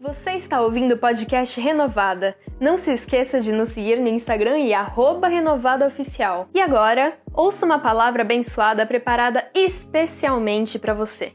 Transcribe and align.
Você 0.00 0.34
está 0.34 0.60
ouvindo 0.60 0.94
o 0.94 0.98
podcast 0.98 1.60
Renovada. 1.60 2.38
Não 2.60 2.78
se 2.78 2.92
esqueça 2.92 3.40
de 3.40 3.50
nos 3.50 3.70
seguir 3.70 4.00
no 4.00 4.06
Instagram 4.06 4.56
e 4.60 4.70
renovadaoficial. 5.28 6.48
E 6.54 6.60
agora, 6.60 7.18
ouça 7.34 7.66
uma 7.66 7.80
palavra 7.80 8.22
abençoada 8.22 8.86
preparada 8.86 9.50
especialmente 9.52 10.78
para 10.78 10.94
você. 10.94 11.34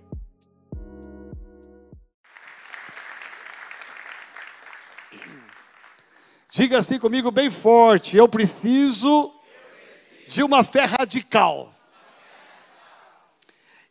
Diga 6.50 6.78
assim 6.78 6.98
comigo 6.98 7.32
bem 7.32 7.50
forte: 7.50 8.16
eu 8.16 8.30
preciso 8.30 9.34
de 10.26 10.42
uma 10.42 10.64
fé 10.64 10.86
radical. 10.86 11.74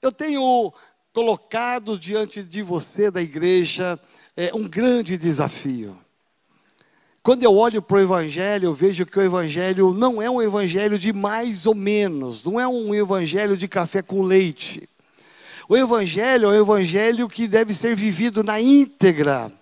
Eu 0.01 0.11
tenho 0.11 0.73
colocado 1.13 1.99
diante 1.99 2.43
de 2.43 2.63
você, 2.63 3.11
da 3.11 3.21
igreja, 3.21 4.01
é, 4.37 4.55
um 4.55 4.69
grande 4.69 5.17
desafio. 5.17 5.97
Quando 7.23 7.45
eu 7.45 7.55
olho 7.55 7.81
para 7.81 7.99
o 7.99 8.01
Evangelho, 8.01 8.67
eu 8.67 8.75
vejo 8.75 9.07
que 9.07 9.19
o 9.19 9.23
Evangelho 9.23 9.95
não 9.95 10.21
é 10.21 10.29
um 10.29 10.43
Evangelho 10.43 10.99
de 10.99 11.13
mais 11.13 11.67
ou 11.67 11.75
menos, 11.75 12.43
não 12.43 12.59
é 12.59 12.67
um 12.67 12.93
Evangelho 12.95 13.57
de 13.57 13.69
café 13.69 14.03
com 14.03 14.23
leite. 14.23 14.89
O 15.69 15.77
Evangelho 15.77 16.51
é 16.51 16.59
um 16.59 16.63
Evangelho 16.63 17.29
que 17.29 17.47
deve 17.47 17.73
ser 17.75 17.95
vivido 17.95 18.43
na 18.43 18.61
íntegra. 18.61 19.53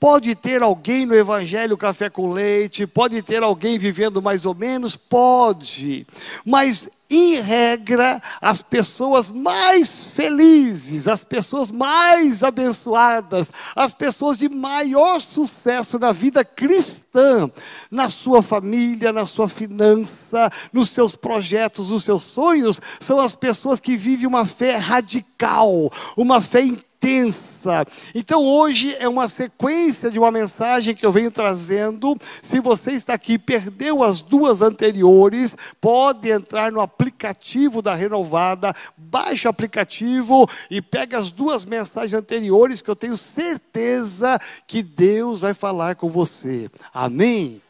Pode 0.00 0.34
ter 0.36 0.62
alguém 0.62 1.04
no 1.04 1.14
Evangelho 1.14 1.76
café 1.76 2.08
com 2.08 2.30
leite, 2.30 2.86
pode 2.86 3.20
ter 3.20 3.42
alguém 3.42 3.78
vivendo 3.78 4.22
mais 4.22 4.46
ou 4.46 4.54
menos, 4.54 4.94
pode, 4.94 6.06
mas 6.44 6.88
em 7.10 7.40
regra, 7.40 8.20
as 8.40 8.60
pessoas 8.60 9.30
mais 9.30 9.88
felizes, 10.14 11.08
as 11.08 11.24
pessoas 11.24 11.70
mais 11.70 12.42
abençoadas, 12.42 13.50
as 13.74 13.92
pessoas 13.92 14.36
de 14.36 14.48
maior 14.48 15.20
sucesso 15.20 15.98
na 15.98 16.12
vida 16.12 16.44
cristã, 16.44 17.50
na 17.90 18.10
sua 18.10 18.42
família, 18.42 19.10
na 19.10 19.24
sua 19.24 19.48
finança, 19.48 20.50
nos 20.70 20.90
seus 20.90 21.16
projetos, 21.16 21.90
nos 21.90 22.04
seus 22.04 22.24
sonhos, 22.24 22.78
são 23.00 23.18
as 23.18 23.34
pessoas 23.34 23.80
que 23.80 23.96
vivem 23.96 24.26
uma 24.26 24.44
fé 24.44 24.76
radical, 24.76 25.90
uma 26.16 26.42
fé 26.42 26.62
intensa 26.62 26.87
intensa. 26.98 27.86
Então 28.14 28.44
hoje 28.44 28.94
é 28.98 29.08
uma 29.08 29.28
sequência 29.28 30.10
de 30.10 30.18
uma 30.18 30.30
mensagem 30.30 30.94
que 30.94 31.06
eu 31.06 31.12
venho 31.12 31.30
trazendo. 31.30 32.16
Se 32.42 32.60
você 32.60 32.92
está 32.92 33.14
aqui 33.14 33.34
e 33.34 33.38
perdeu 33.38 34.02
as 34.02 34.20
duas 34.20 34.62
anteriores, 34.62 35.56
pode 35.80 36.28
entrar 36.28 36.72
no 36.72 36.80
aplicativo 36.80 37.80
da 37.80 37.94
Renovada, 37.94 38.74
baixa 38.96 39.48
o 39.48 39.50
aplicativo 39.50 40.48
e 40.70 40.82
pega 40.82 41.18
as 41.18 41.30
duas 41.30 41.64
mensagens 41.64 42.14
anteriores 42.14 42.82
que 42.82 42.90
eu 42.90 42.96
tenho 42.96 43.16
certeza 43.16 44.38
que 44.66 44.82
Deus 44.82 45.40
vai 45.40 45.54
falar 45.54 45.94
com 45.94 46.08
você. 46.08 46.70
Amém. 46.92 47.62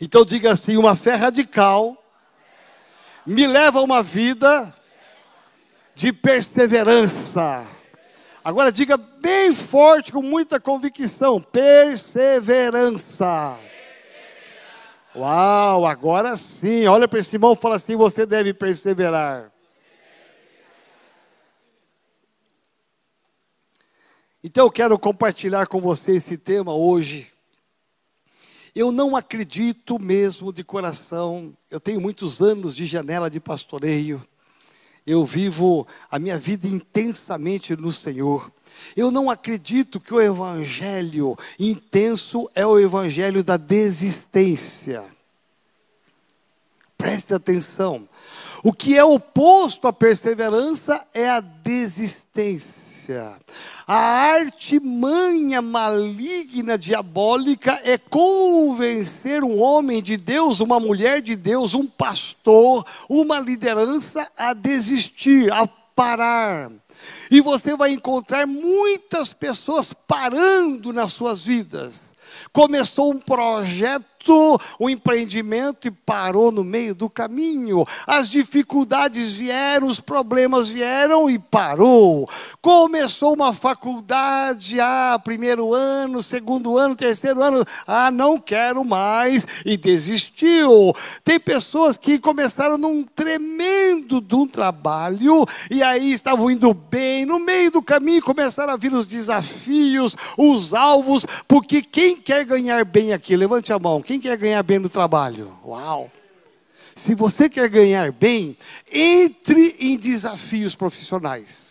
Então 0.00 0.24
diga 0.24 0.52
assim, 0.52 0.76
uma 0.76 0.94
fé 0.94 1.14
radical 1.14 1.96
me 3.26 3.46
leva 3.46 3.80
a 3.80 3.82
uma 3.82 4.02
vida 4.02 4.74
de 5.94 6.12
perseverança. 6.12 7.77
Agora 8.44 8.70
diga 8.70 8.96
bem 8.96 9.52
forte, 9.52 10.12
com 10.12 10.22
muita 10.22 10.60
convicção: 10.60 11.40
perseverança. 11.40 13.58
Uau, 15.14 15.86
agora 15.86 16.36
sim. 16.36 16.86
Olha 16.86 17.08
para 17.08 17.18
esse 17.18 17.34
irmão 17.34 17.54
e 17.54 17.56
fala 17.56 17.74
assim: 17.76 17.96
você 17.96 18.24
deve 18.24 18.54
perseverar. 18.54 19.50
Então 24.42 24.64
eu 24.66 24.70
quero 24.70 24.98
compartilhar 24.98 25.66
com 25.66 25.80
você 25.80 26.12
esse 26.12 26.38
tema 26.38 26.74
hoje. 26.74 27.30
Eu 28.74 28.92
não 28.92 29.16
acredito 29.16 29.98
mesmo 29.98 30.52
de 30.52 30.62
coração, 30.62 31.56
eu 31.68 31.80
tenho 31.80 32.00
muitos 32.00 32.40
anos 32.40 32.76
de 32.76 32.86
janela 32.86 33.28
de 33.28 33.40
pastoreio 33.40 34.24
eu 35.08 35.24
vivo 35.24 35.86
a 36.10 36.18
minha 36.18 36.38
vida 36.38 36.68
intensamente 36.68 37.74
no 37.74 37.90
Senhor. 37.90 38.52
Eu 38.94 39.10
não 39.10 39.30
acredito 39.30 39.98
que 39.98 40.12
o 40.12 40.20
evangelho 40.20 41.34
intenso 41.58 42.46
é 42.54 42.66
o 42.66 42.78
evangelho 42.78 43.42
da 43.42 43.56
desistência. 43.56 45.02
Preste 46.98 47.32
atenção. 47.32 48.06
O 48.62 48.70
que 48.70 48.98
é 48.98 49.04
oposto 49.04 49.88
à 49.88 49.92
perseverança 49.94 51.02
é 51.14 51.26
a 51.30 51.40
desistência. 51.40 52.87
A 53.86 53.96
artimanha 53.96 55.62
maligna 55.62 56.76
diabólica 56.76 57.80
é 57.84 57.96
convencer 57.96 59.42
um 59.42 59.58
homem 59.58 60.02
de 60.02 60.16
Deus, 60.16 60.60
uma 60.60 60.78
mulher 60.78 61.22
de 61.22 61.34
Deus, 61.34 61.74
um 61.74 61.86
pastor, 61.86 62.84
uma 63.08 63.40
liderança 63.40 64.28
a 64.36 64.52
desistir, 64.52 65.52
a 65.52 65.66
parar. 65.66 66.70
E 67.30 67.40
você 67.40 67.76
vai 67.76 67.92
encontrar 67.92 68.46
muitas 68.46 69.32
pessoas 69.32 69.92
parando 69.92 70.92
nas 70.92 71.12
suas 71.12 71.42
vidas. 71.42 72.14
Começou 72.52 73.12
um 73.12 73.18
projeto 73.18 74.18
um 74.78 74.88
empreendimento 74.90 75.88
e 75.88 75.90
parou 75.90 76.50
no 76.50 76.62
meio 76.62 76.94
do 76.94 77.08
caminho. 77.08 77.86
As 78.06 78.28
dificuldades 78.28 79.34
vieram, 79.34 79.86
os 79.86 80.00
problemas 80.00 80.68
vieram 80.68 81.30
e 81.30 81.38
parou. 81.38 82.28
Começou 82.60 83.32
uma 83.34 83.52
faculdade, 83.52 84.78
ah, 84.80 85.18
primeiro 85.22 85.72
ano, 85.72 86.22
segundo 86.22 86.76
ano, 86.76 86.94
terceiro 86.94 87.42
ano, 87.42 87.64
ah, 87.86 88.10
não 88.10 88.38
quero 88.38 88.84
mais 88.84 89.46
e 89.64 89.76
desistiu. 89.76 90.94
Tem 91.24 91.38
pessoas 91.40 91.96
que 91.96 92.18
começaram 92.18 92.76
num 92.76 93.04
tremendo 93.04 94.20
de 94.20 94.34
um 94.34 94.46
trabalho 94.46 95.46
e 95.70 95.82
aí 95.82 96.12
estavam 96.12 96.50
indo 96.50 96.74
bem, 96.90 97.24
no 97.24 97.38
meio 97.38 97.70
do 97.70 97.82
caminho 97.82 98.22
começaram 98.22 98.72
a 98.72 98.76
vir 98.76 98.92
os 98.92 99.06
desafios, 99.06 100.16
os 100.36 100.72
alvos, 100.72 101.24
porque 101.46 101.82
quem 101.82 102.16
quer 102.16 102.44
ganhar 102.44 102.84
bem 102.84 103.12
aqui, 103.12 103.36
levante 103.36 103.72
a 103.72 103.78
mão, 103.78 104.02
quem 104.02 104.20
quer 104.20 104.36
ganhar 104.36 104.62
bem 104.62 104.78
no 104.78 104.88
trabalho? 104.88 105.52
Uau! 105.64 106.10
Se 106.94 107.14
você 107.14 107.48
quer 107.48 107.68
ganhar 107.68 108.10
bem, 108.10 108.56
entre 108.92 109.76
em 109.78 109.96
desafios 109.96 110.74
profissionais. 110.74 111.68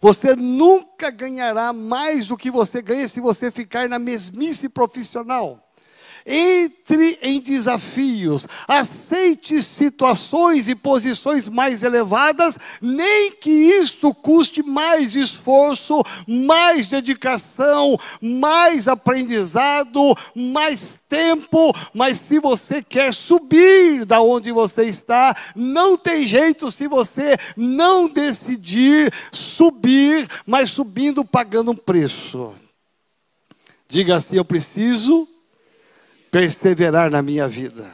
Você 0.00 0.34
nunca 0.34 1.10
ganhará 1.10 1.72
mais 1.72 2.26
do 2.26 2.36
que 2.36 2.50
você 2.50 2.82
ganha 2.82 3.06
se 3.06 3.20
você 3.20 3.50
ficar 3.50 3.88
na 3.88 4.00
mesmice 4.00 4.68
profissional. 4.68 5.61
Entre 6.24 7.18
em 7.22 7.40
desafios, 7.40 8.46
aceite 8.68 9.62
situações 9.62 10.68
e 10.68 10.74
posições 10.74 11.48
mais 11.48 11.82
elevadas, 11.82 12.56
nem 12.80 13.32
que 13.32 13.50
isto 13.50 14.14
custe 14.14 14.62
mais 14.62 15.16
esforço, 15.16 16.02
mais 16.26 16.86
dedicação, 16.88 17.98
mais 18.20 18.86
aprendizado, 18.86 20.14
mais 20.34 20.98
tempo, 21.08 21.74
mas 21.92 22.18
se 22.18 22.38
você 22.38 22.82
quer 22.82 23.12
subir 23.12 24.04
da 24.04 24.22
onde 24.22 24.50
você 24.52 24.84
está, 24.84 25.36
não 25.54 25.96
tem 25.96 26.26
jeito 26.26 26.70
se 26.70 26.86
você 26.86 27.36
não 27.56 28.08
decidir 28.08 29.12
subir, 29.30 30.26
mas 30.46 30.70
subindo 30.70 31.24
pagando 31.24 31.72
um 31.72 31.76
preço. 31.76 32.52
Diga 33.88 34.16
assim: 34.16 34.36
eu 34.36 34.44
preciso 34.44 35.28
perseverar 36.32 37.10
na 37.10 37.20
minha 37.20 37.46
vida. 37.46 37.88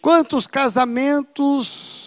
Quantos 0.00 0.46
casamentos 0.46 2.01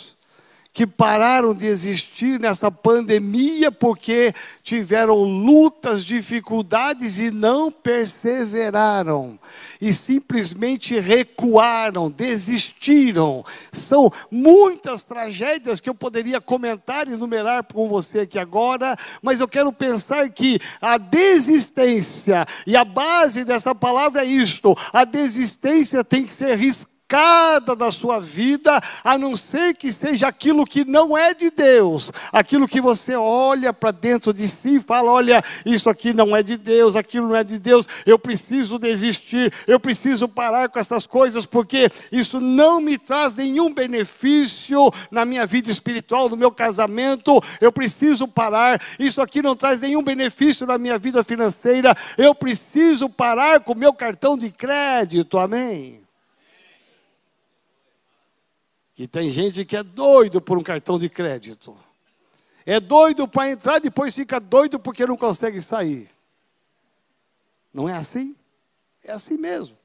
que 0.76 0.86
pararam 0.86 1.54
de 1.54 1.68
existir 1.68 2.38
nessa 2.38 2.70
pandemia 2.70 3.72
porque 3.72 4.34
tiveram 4.62 5.24
lutas, 5.24 6.04
dificuldades 6.04 7.18
e 7.18 7.32
não 7.32 7.72
perseveraram, 7.72 9.40
e 9.80 9.94
simplesmente 9.94 11.00
recuaram, 11.00 12.12
desistiram. 12.12 13.42
São 13.72 14.12
muitas 14.30 15.02
tragédias 15.02 15.80
que 15.80 15.90
eu 15.90 15.96
poderia 15.96 16.42
comentar 16.42 17.08
e 17.08 17.14
enumerar 17.14 17.64
com 17.64 17.88
você 17.88 18.20
aqui 18.20 18.38
agora, 18.38 18.98
mas 19.22 19.40
eu 19.40 19.48
quero 19.48 19.72
pensar 19.72 20.30
que 20.30 20.60
a 20.82 20.98
desistência, 20.98 22.46
e 22.68 22.76
a 22.76 22.84
base 22.84 23.46
dessa 23.46 23.74
palavra 23.74 24.26
é 24.26 24.28
isto: 24.28 24.78
a 24.92 25.06
desistência 25.06 26.04
tem 26.04 26.26
que 26.26 26.34
ser 26.34 26.54
riscada 26.58 26.95
arriscada 27.06 27.76
da 27.76 27.92
sua 27.92 28.20
vida, 28.20 28.80
a 29.04 29.18
não 29.18 29.36
ser 29.36 29.76
que 29.76 29.92
seja 29.92 30.28
aquilo 30.28 30.66
que 30.66 30.84
não 30.84 31.18
é 31.18 31.34
de 31.34 31.52
Deus, 31.52 32.12
aquilo 32.32 32.68
que 32.68 32.82
você 32.82 33.16
olha 33.16 33.72
para 33.72 33.92
dentro 33.92 34.34
de 34.34 34.48
si 34.48 34.78
e 34.78 34.80
fala: 34.80 35.12
olha, 35.12 35.44
isso 35.66 35.90
aqui 35.90 36.14
não 36.14 36.36
é 36.36 36.42
de 36.42 36.58
Deus, 36.58 36.96
aquilo 36.96 37.30
não 37.30 37.36
é 37.36 37.44
de 37.44 37.60
Deus, 37.60 37.88
eu 38.06 38.18
preciso 38.18 38.80
desistir, 38.80 39.54
eu 39.68 39.80
preciso 39.80 40.28
parar 40.28 40.70
com 40.70 40.80
essas 40.80 41.06
coisas, 41.06 41.46
porque 41.46 41.90
isso 42.12 42.40
não 42.40 42.82
me 42.82 42.98
traz 42.98 43.36
nenhum 43.36 43.74
benefício 43.74 44.92
na 45.12 45.24
minha 45.26 45.46
vida 45.46 45.72
espiritual, 45.72 46.28
no 46.28 46.38
meu 46.38 46.52
casamento, 46.52 47.40
eu 47.62 47.72
preciso 47.72 48.28
parar, 48.28 48.82
isso 49.00 49.22
aqui 49.22 49.42
não 49.42 49.56
traz 49.56 49.80
nenhum 49.80 50.04
benefício 50.04 50.66
na 50.66 50.78
minha 50.78 50.98
vida 50.98 51.24
financeira, 51.24 51.96
eu 52.18 52.34
preciso 52.34 53.10
parar 53.10 53.60
com 53.60 53.74
o 53.74 53.78
meu 53.78 53.94
cartão 53.94 54.38
de 54.38 54.50
crédito, 54.50 55.38
amém? 55.38 56.05
Que 58.96 59.08
tem 59.08 59.30
gente 59.30 59.66
que 59.66 59.76
é 59.76 59.84
doido 59.84 60.42
por 60.42 60.58
um 60.58 60.64
cartão 60.64 60.98
de 60.98 61.10
crédito. 61.10 61.78
É 62.66 62.80
doido 62.80 63.28
para 63.28 63.52
entrar, 63.52 63.80
depois 63.80 64.16
fica 64.16 64.40
doido 64.40 64.80
porque 64.80 65.06
não 65.06 65.18
consegue 65.18 65.62
sair. 65.62 66.10
Não 67.74 67.88
é 67.88 67.94
assim? 67.94 68.36
É 69.04 69.12
assim 69.12 69.38
mesmo. 69.38 69.78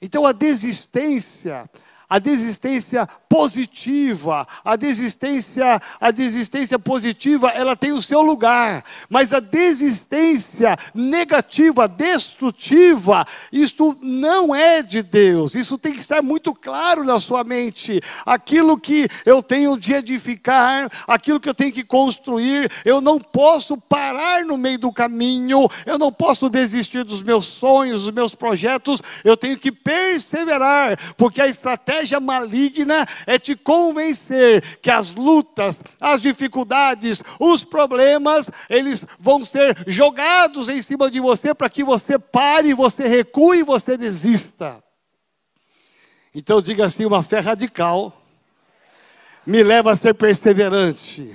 Então 0.00 0.26
a 0.26 0.32
desistência 0.32 1.68
a 2.14 2.20
desistência 2.20 3.08
positiva, 3.28 4.46
a 4.64 4.76
desistência, 4.76 5.82
a 6.00 6.12
desistência 6.12 6.78
positiva, 6.78 7.48
ela 7.48 7.74
tem 7.74 7.90
o 7.90 8.00
seu 8.00 8.22
lugar, 8.22 8.84
mas 9.10 9.32
a 9.32 9.40
desistência 9.40 10.76
negativa, 10.94 11.88
destrutiva, 11.88 13.26
isto 13.52 13.98
não 14.00 14.54
é 14.54 14.80
de 14.80 15.02
Deus. 15.02 15.56
Isso 15.56 15.76
tem 15.76 15.92
que 15.92 15.98
estar 15.98 16.22
muito 16.22 16.54
claro 16.54 17.02
na 17.02 17.18
sua 17.18 17.42
mente. 17.42 18.00
Aquilo 18.24 18.78
que 18.78 19.08
eu 19.26 19.42
tenho 19.42 19.76
de 19.76 19.94
edificar, 19.94 20.88
aquilo 21.08 21.40
que 21.40 21.48
eu 21.48 21.54
tenho 21.54 21.72
que 21.72 21.82
construir, 21.82 22.70
eu 22.84 23.00
não 23.00 23.18
posso 23.18 23.76
parar 23.76 24.44
no 24.44 24.56
meio 24.56 24.78
do 24.78 24.92
caminho, 24.92 25.66
eu 25.84 25.98
não 25.98 26.12
posso 26.12 26.48
desistir 26.48 27.02
dos 27.02 27.22
meus 27.22 27.44
sonhos, 27.44 28.02
dos 28.02 28.14
meus 28.14 28.36
projetos, 28.36 29.02
eu 29.24 29.36
tenho 29.36 29.58
que 29.58 29.72
perseverar, 29.72 30.96
porque 31.16 31.42
a 31.42 31.48
estratégia 31.48 32.03
estratégia 32.04 32.20
maligna 32.20 33.06
é 33.26 33.38
te 33.38 33.56
convencer 33.56 34.78
que 34.78 34.90
as 34.90 35.14
lutas, 35.14 35.82
as 36.00 36.20
dificuldades, 36.20 37.22
os 37.40 37.64
problemas, 37.64 38.50
eles 38.68 39.04
vão 39.18 39.42
ser 39.44 39.76
jogados 39.86 40.68
em 40.68 40.80
cima 40.80 41.10
de 41.10 41.18
você 41.18 41.54
para 41.54 41.70
que 41.70 41.82
você 41.82 42.18
pare, 42.18 42.74
você 42.74 43.08
recue 43.08 43.62
você 43.62 43.96
desista. 43.96 44.82
Então 46.34 46.60
diga 46.60 46.84
assim, 46.84 47.04
uma 47.04 47.22
fé 47.22 47.40
radical 47.40 48.12
me 49.46 49.62
leva 49.62 49.92
a 49.92 49.96
ser 49.96 50.14
perseverante. 50.14 51.34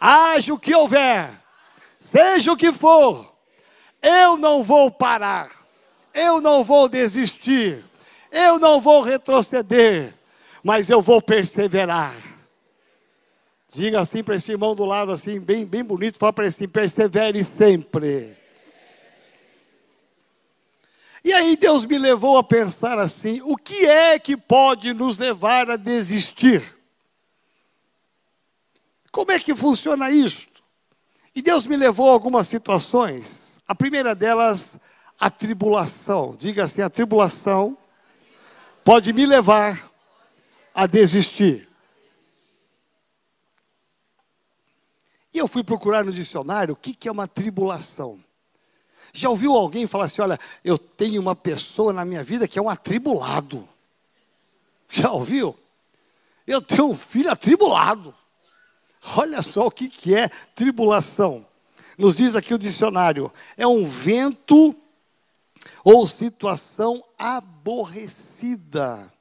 Haja 0.00 0.54
o 0.54 0.58
que 0.58 0.74
houver, 0.74 1.30
seja 1.98 2.52
o 2.52 2.56
que 2.56 2.72
for, 2.72 3.32
eu 4.00 4.36
não 4.36 4.62
vou 4.62 4.90
parar, 4.90 5.50
eu 6.12 6.40
não 6.40 6.64
vou 6.64 6.88
desistir 6.88 7.84
eu 8.32 8.58
não 8.58 8.80
vou 8.80 9.02
retroceder, 9.02 10.14
mas 10.64 10.88
eu 10.88 11.02
vou 11.02 11.20
perseverar. 11.20 12.14
Diga 13.68 14.00
assim 14.00 14.24
para 14.24 14.34
esse 14.34 14.50
irmão 14.50 14.74
do 14.74 14.84
lado, 14.84 15.12
assim, 15.12 15.38
bem, 15.38 15.64
bem 15.64 15.84
bonito, 15.84 16.18
fala 16.18 16.32
para 16.32 16.44
ele 16.44 16.54
assim: 16.54 16.68
persevere 16.68 17.44
sempre. 17.44 18.36
E 21.24 21.32
aí 21.32 21.56
Deus 21.56 21.84
me 21.84 21.98
levou 21.98 22.36
a 22.36 22.42
pensar 22.42 22.98
assim: 22.98 23.40
o 23.42 23.56
que 23.56 23.86
é 23.86 24.18
que 24.18 24.36
pode 24.36 24.92
nos 24.92 25.18
levar 25.18 25.70
a 25.70 25.76
desistir? 25.76 26.76
Como 29.10 29.30
é 29.30 29.38
que 29.38 29.54
funciona 29.54 30.10
isso? 30.10 30.48
E 31.34 31.40
Deus 31.40 31.66
me 31.66 31.76
levou 31.76 32.08
a 32.08 32.12
algumas 32.12 32.46
situações. 32.48 33.60
A 33.68 33.74
primeira 33.74 34.14
delas, 34.14 34.76
a 35.18 35.30
tribulação. 35.30 36.34
Diga 36.38 36.64
assim: 36.64 36.82
a 36.82 36.90
tribulação 36.90 37.78
pode 38.84 39.12
me 39.12 39.26
levar 39.26 39.90
a 40.74 40.86
desistir. 40.86 41.68
E 45.32 45.38
eu 45.38 45.48
fui 45.48 45.64
procurar 45.64 46.04
no 46.04 46.12
dicionário 46.12 46.74
o 46.74 46.76
que, 46.76 47.08
é 47.08 47.12
uma 47.12 47.26
tribulação. 47.26 48.22
Já 49.12 49.30
ouviu 49.30 49.52
alguém 49.52 49.86
falar 49.86 50.04
assim: 50.04 50.20
olha, 50.20 50.38
eu 50.64 50.76
tenho 50.76 51.20
uma 51.20 51.34
pessoa 51.34 51.92
na 51.92 52.04
minha 52.04 52.22
vida 52.22 52.46
que 52.46 52.58
é 52.58 52.62
um 52.62 52.68
atribulado? 52.68 53.66
Já 54.88 55.10
ouviu? 55.10 55.56
Eu 56.46 56.60
tenho 56.60 56.90
um 56.90 56.96
filho 56.96 57.30
atribulado. 57.30 58.14
Olha 59.16 59.40
só 59.42 59.66
o 59.66 59.70
que, 59.70 59.88
que 59.88 60.14
é 60.14 60.28
tribulação. 60.54 61.46
Nos 61.96 62.14
diz 62.14 62.34
aqui 62.34 62.52
o 62.52 62.58
dicionário: 62.58 63.32
é 63.56 63.66
um 63.66 63.84
vento 63.84 64.74
ou 65.84 66.06
situação 66.06 67.04
aborrecida, 67.18 69.12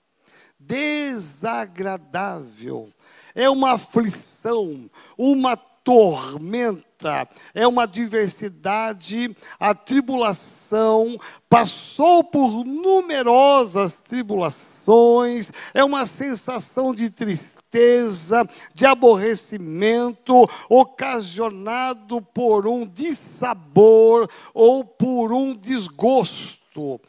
desagradável, 0.59 2.93
é 3.33 3.49
uma 3.49 3.71
aflição, 3.71 4.87
uma 5.17 5.57
tormenta, 5.57 7.27
é 7.53 7.65
uma 7.67 7.83
adversidade, 7.83 9.37
a 9.59 9.73
tribulação 9.73 11.17
passou 11.49 12.23
por 12.23 12.63
numerosas 12.63 13.93
tribulações, 13.93 15.51
é 15.73 15.83
uma 15.83 16.05
sensação 16.05 16.93
de 16.93 17.09
tristeza 17.09 17.60
tristeza, 17.71 18.47
de 18.73 18.85
aborrecimento, 18.85 20.47
ocasionado 20.69 22.21
por 22.21 22.67
um 22.67 22.85
dissabor 22.85 24.29
ou 24.53 24.83
por 24.83 25.31
um 25.31 25.55
desgosto. 25.55 26.99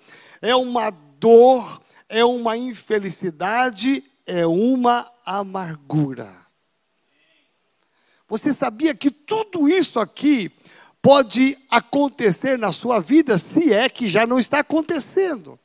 É 0.41 0.55
uma 0.55 0.91
dor, 0.91 1.82
é 2.09 2.25
uma 2.25 2.56
infelicidade, 2.56 4.05
é 4.25 4.47
uma 4.47 5.11
amargura. 5.26 6.31
Você 8.29 8.55
sabia 8.55 8.94
que 8.94 9.11
tudo 9.11 9.69
isso 9.69 9.99
aqui 9.99 10.50
pode 11.03 11.59
acontecer 11.69 12.56
na 12.56 12.70
sua 12.70 13.00
vida, 13.00 13.37
se 13.37 13.73
é 13.73 13.88
que 13.88 14.09
já 14.09 14.26
não 14.26 14.38
está 14.38 14.61
acontecendo? 14.61 15.59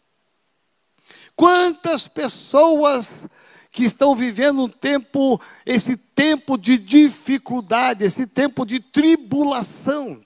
Quantas 1.35 2.07
pessoas 2.07 3.27
que 3.77 3.85
estão 3.85 4.15
vivendo 4.15 4.63
um 4.63 4.67
tempo, 4.67 5.39
esse 5.63 5.95
tempo 5.95 6.57
de 6.57 6.79
dificuldade, 6.79 8.03
esse 8.03 8.25
tempo 8.25 8.65
de 8.65 8.79
tribulação. 8.79 10.19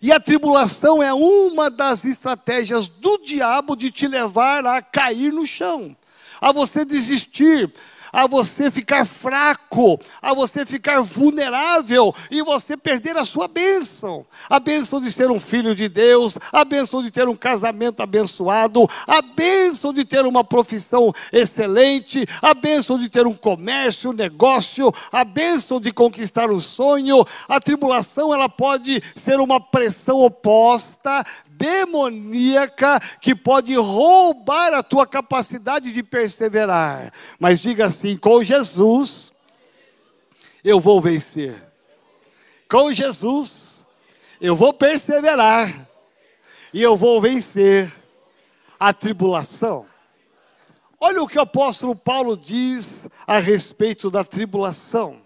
E 0.00 0.10
a 0.10 0.18
tribulação 0.18 1.02
é 1.02 1.12
uma 1.12 1.68
das 1.68 2.02
estratégias 2.06 2.88
do 2.88 3.18
diabo 3.18 3.76
de 3.76 3.90
te 3.90 4.08
levar 4.08 4.64
a 4.64 4.80
cair 4.80 5.34
no 5.34 5.44
chão, 5.44 5.94
a 6.40 6.50
você 6.50 6.82
desistir, 6.82 7.70
a 8.12 8.26
você 8.26 8.70
ficar 8.70 9.06
fraco, 9.06 9.98
a 10.20 10.34
você 10.34 10.66
ficar 10.66 11.00
vulnerável 11.00 12.14
e 12.30 12.42
você 12.42 12.76
perder 12.76 13.16
a 13.16 13.24
sua 13.24 13.48
bênção. 13.48 14.26
A 14.50 14.60
bênção 14.60 15.00
de 15.00 15.10
ser 15.10 15.30
um 15.30 15.40
filho 15.40 15.74
de 15.74 15.88
Deus, 15.88 16.36
a 16.52 16.64
bênção 16.64 17.02
de 17.02 17.10
ter 17.10 17.26
um 17.26 17.36
casamento 17.36 18.02
abençoado, 18.02 18.86
a 19.06 19.22
bênção 19.22 19.92
de 19.92 20.04
ter 20.04 20.26
uma 20.26 20.44
profissão 20.44 21.12
excelente, 21.32 22.26
a 22.42 22.52
bênção 22.52 22.98
de 22.98 23.08
ter 23.08 23.26
um 23.26 23.34
comércio, 23.34 24.10
um 24.10 24.14
negócio, 24.14 24.92
a 25.10 25.24
bênção 25.24 25.80
de 25.80 25.90
conquistar 25.90 26.50
um 26.50 26.60
sonho. 26.60 27.24
A 27.48 27.58
tribulação 27.58 28.34
ela 28.34 28.48
pode 28.48 29.02
ser 29.16 29.40
uma 29.40 29.58
pressão 29.58 30.20
oposta 30.20 31.24
demoníaca 31.62 32.98
que 33.20 33.36
pode 33.36 33.72
roubar 33.76 34.74
a 34.74 34.82
tua 34.82 35.06
capacidade 35.06 35.92
de 35.92 36.02
perseverar. 36.02 37.12
Mas 37.38 37.60
diga 37.60 37.84
assim: 37.84 38.16
com 38.16 38.42
Jesus, 38.42 39.30
eu 40.64 40.80
vou 40.80 41.00
vencer. 41.00 41.54
Com 42.68 42.92
Jesus, 42.92 43.86
eu 44.40 44.56
vou 44.56 44.72
perseverar. 44.72 45.88
E 46.74 46.82
eu 46.82 46.96
vou 46.96 47.20
vencer 47.20 47.92
a 48.80 48.92
tribulação. 48.92 49.86
Olha 50.98 51.22
o 51.22 51.28
que 51.28 51.38
o 51.38 51.42
apóstolo 51.42 51.94
Paulo 51.94 52.36
diz 52.36 53.06
a 53.26 53.38
respeito 53.38 54.10
da 54.10 54.24
tribulação. 54.24 55.20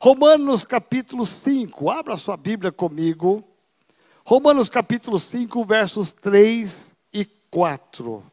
Romanos 0.00 0.64
capítulo 0.64 1.26
5, 1.26 1.90
abra 1.90 2.16
sua 2.16 2.36
Bíblia 2.36 2.72
comigo. 2.72 3.44
Romanos 4.28 4.68
capítulo 4.68 5.20
5, 5.20 5.64
versos 5.64 6.10
3 6.10 6.96
e 7.12 7.24
4. 7.48 8.24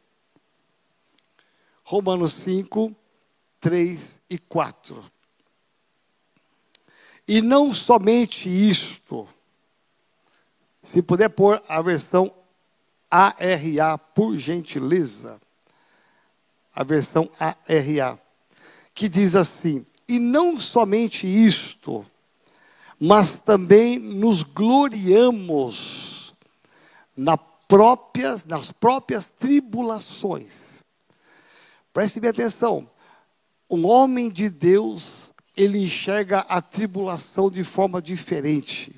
Romanos 1.84 2.32
5, 2.32 2.92
3 3.60 4.20
e 4.28 4.36
4. 4.36 5.04
E 7.28 7.40
não 7.40 7.72
somente 7.72 8.48
isto, 8.48 9.28
se 10.82 11.00
puder 11.00 11.28
pôr 11.28 11.62
a 11.68 11.80
versão 11.80 12.34
ARA, 13.08 13.96
por 13.96 14.36
gentileza. 14.36 15.40
A 16.74 16.82
versão 16.82 17.30
ARA, 17.38 18.20
que 18.92 19.08
diz 19.08 19.36
assim: 19.36 19.86
E 20.08 20.18
não 20.18 20.58
somente 20.58 21.24
isto, 21.24 22.04
mas 22.98 23.38
também 23.38 23.98
nos 23.98 24.42
gloriamos 24.42 26.34
na 27.16 27.36
próprias, 27.36 28.44
nas 28.44 28.70
próprias 28.70 29.26
tribulações. 29.26 30.82
Preste 31.92 32.20
bem 32.20 32.30
atenção. 32.30 32.88
Um 33.70 33.86
homem 33.86 34.30
de 34.30 34.48
Deus, 34.48 35.32
ele 35.56 35.78
enxerga 35.78 36.40
a 36.40 36.60
tribulação 36.60 37.50
de 37.50 37.64
forma 37.64 38.00
diferente. 38.00 38.94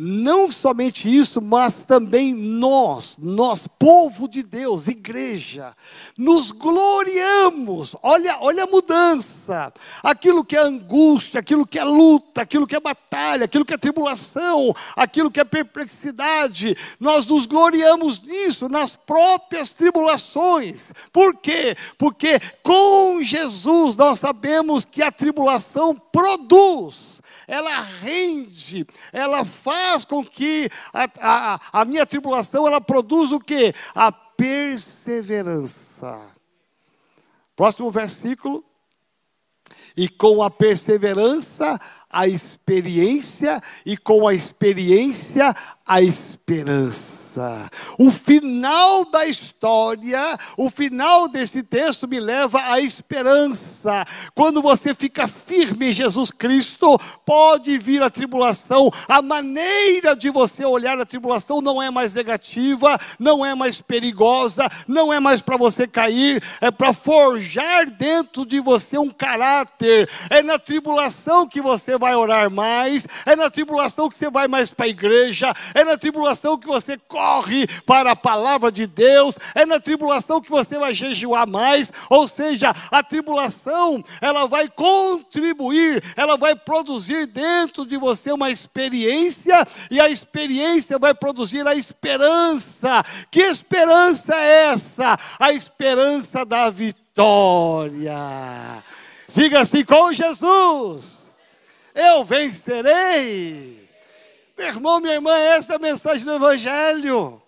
Não 0.00 0.48
somente 0.48 1.12
isso, 1.12 1.42
mas 1.42 1.82
também 1.82 2.32
nós, 2.32 3.16
nós, 3.18 3.66
povo 3.66 4.28
de 4.28 4.44
Deus, 4.44 4.86
igreja, 4.86 5.74
nos 6.16 6.52
gloriamos. 6.52 7.96
Olha, 8.00 8.38
olha 8.40 8.62
a 8.62 8.66
mudança. 8.68 9.72
Aquilo 10.00 10.44
que 10.44 10.54
é 10.54 10.60
angústia, 10.60 11.40
aquilo 11.40 11.66
que 11.66 11.80
é 11.80 11.82
luta, 11.82 12.42
aquilo 12.42 12.64
que 12.64 12.76
é 12.76 12.80
batalha, 12.80 13.46
aquilo 13.46 13.64
que 13.64 13.74
é 13.74 13.76
tribulação, 13.76 14.72
aquilo 14.94 15.32
que 15.32 15.40
é 15.40 15.44
perplexidade, 15.44 16.76
nós 17.00 17.26
nos 17.26 17.44
gloriamos 17.44 18.22
nisso, 18.22 18.68
nas 18.68 18.94
próprias 18.94 19.70
tribulações. 19.70 20.92
Por 21.12 21.34
quê? 21.34 21.76
Porque 21.98 22.38
com 22.62 23.20
Jesus 23.20 23.96
nós 23.96 24.20
sabemos 24.20 24.84
que 24.84 25.02
a 25.02 25.10
tribulação 25.10 25.92
produz 25.96 27.17
ela 27.46 27.78
rende, 27.80 28.86
ela 29.12 29.44
faz 29.44 30.04
com 30.04 30.24
que 30.24 30.68
a, 30.92 31.08
a, 31.20 31.60
a 31.80 31.84
minha 31.84 32.06
tribulação 32.06 32.66
ela 32.66 32.80
produza 32.80 33.36
o 33.36 33.40
que? 33.40 33.74
A 33.94 34.10
perseverança. 34.38 36.34
Próximo 37.56 37.90
versículo. 37.90 38.64
E 39.96 40.08
com 40.08 40.42
a 40.42 40.50
perseverança, 40.50 41.78
a 42.08 42.26
experiência, 42.26 43.60
e 43.84 43.96
com 43.96 44.26
a 44.28 44.32
experiência, 44.32 45.54
a 45.84 46.00
esperança. 46.00 47.27
O 47.98 48.10
final 48.10 49.04
da 49.04 49.26
história, 49.26 50.36
o 50.56 50.68
final 50.68 51.28
desse 51.28 51.62
texto 51.62 52.08
me 52.08 52.18
leva 52.18 52.60
à 52.72 52.80
esperança. 52.80 54.04
Quando 54.34 54.60
você 54.60 54.94
fica 54.94 55.28
firme 55.28 55.88
em 55.88 55.92
Jesus 55.92 56.30
Cristo, 56.30 56.98
pode 57.24 57.78
vir 57.78 58.02
a 58.02 58.10
tribulação. 58.10 58.90
A 59.08 59.22
maneira 59.22 60.16
de 60.16 60.30
você 60.30 60.64
olhar 60.64 60.98
a 60.98 61.06
tribulação 61.06 61.60
não 61.60 61.80
é 61.82 61.90
mais 61.90 62.14
negativa, 62.14 62.98
não 63.18 63.44
é 63.44 63.54
mais 63.54 63.80
perigosa, 63.80 64.68
não 64.86 65.12
é 65.12 65.20
mais 65.20 65.40
para 65.40 65.56
você 65.56 65.86
cair, 65.86 66.42
é 66.60 66.70
para 66.70 66.92
forjar 66.92 67.86
dentro 67.90 68.44
de 68.44 68.58
você 68.60 68.98
um 68.98 69.10
caráter. 69.10 70.08
É 70.28 70.42
na 70.42 70.58
tribulação 70.58 71.46
que 71.46 71.60
você 71.60 71.96
vai 71.96 72.14
orar 72.14 72.50
mais, 72.50 73.06
é 73.24 73.36
na 73.36 73.50
tribulação 73.50 74.08
que 74.08 74.16
você 74.16 74.28
vai 74.28 74.48
mais 74.48 74.70
para 74.70 74.86
a 74.86 74.88
igreja, 74.88 75.54
é 75.74 75.84
na 75.84 75.96
tribulação 75.96 76.58
que 76.58 76.66
você 76.66 76.98
corre 77.08 77.27
corre 77.28 77.66
para 77.84 78.12
a 78.12 78.16
palavra 78.16 78.72
de 78.72 78.86
Deus, 78.86 79.38
é 79.54 79.66
na 79.66 79.78
tribulação 79.78 80.40
que 80.40 80.50
você 80.50 80.78
vai 80.78 80.94
jejuar 80.94 81.46
mais, 81.46 81.92
ou 82.08 82.26
seja, 82.26 82.74
a 82.90 83.02
tribulação, 83.02 84.02
ela 84.20 84.46
vai 84.46 84.68
contribuir, 84.68 86.02
ela 86.16 86.36
vai 86.36 86.54
produzir 86.54 87.26
dentro 87.26 87.84
de 87.84 87.98
você 87.98 88.32
uma 88.32 88.50
experiência, 88.50 89.66
e 89.90 90.00
a 90.00 90.08
experiência 90.08 90.98
vai 90.98 91.12
produzir 91.12 91.66
a 91.66 91.74
esperança. 91.74 93.04
Que 93.30 93.40
esperança 93.40 94.34
é 94.34 94.72
essa? 94.72 95.18
A 95.38 95.52
esperança 95.52 96.44
da 96.44 96.70
vitória. 96.70 98.14
Diga 99.28 99.60
assim: 99.60 99.84
com 99.84 100.12
Jesus, 100.12 101.30
eu 101.94 102.24
vencerei. 102.24 103.77
Meu 104.58 104.66
irmão, 104.66 105.00
minha 105.00 105.14
irmã, 105.14 105.38
essa 105.38 105.74
é 105.74 105.76
a 105.76 105.78
mensagem 105.78 106.24
do 106.24 106.34
Evangelho. 106.34 107.40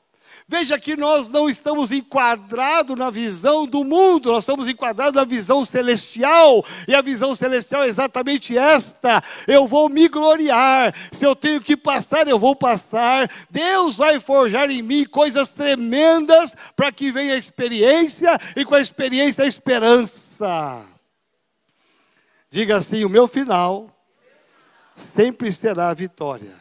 Veja 0.47 0.79
que 0.79 0.97
nós 0.97 1.29
não 1.29 1.49
estamos 1.49 1.91
enquadrados 1.91 2.97
na 2.97 3.11
visão 3.11 3.67
do 3.67 3.85
mundo, 3.85 4.31
nós 4.31 4.45
estamos 4.45 4.69
enquadrados 4.69 5.15
na 5.15 5.25
visão 5.25 5.65
celestial, 5.65 6.65
e 6.87 6.95
a 6.95 7.01
visão 7.01 7.35
celestial 7.35 7.83
é 7.83 7.89
exatamente 7.89 8.57
esta: 8.57 9.21
eu 9.49 9.67
vou 9.67 9.89
me 9.89 10.07
gloriar, 10.09 10.95
se 11.11 11.25
eu 11.25 11.35
tenho 11.35 11.61
que 11.61 11.77
passar, 11.77 12.29
eu 12.29 12.39
vou 12.39 12.55
passar. 12.55 13.29
Deus 13.51 13.97
vai 13.97 14.21
forjar 14.21 14.71
em 14.71 14.81
mim 14.81 15.05
coisas 15.05 15.49
tremendas 15.49 16.55
para 16.77 16.93
que 16.93 17.11
venha 17.11 17.35
a 17.35 17.39
experiência, 17.39 18.39
e 18.55 18.65
com 18.65 18.77
a 18.77 18.81
experiência 18.81 19.45
a 19.45 19.49
esperança. 19.49 20.85
Diga 22.49 22.77
assim: 22.77 23.05
o 23.05 23.09
meu 23.09 23.27
final 23.27 23.89
sempre 24.95 25.53
será 25.53 25.91
a 25.91 25.95
vitória. 25.95 26.60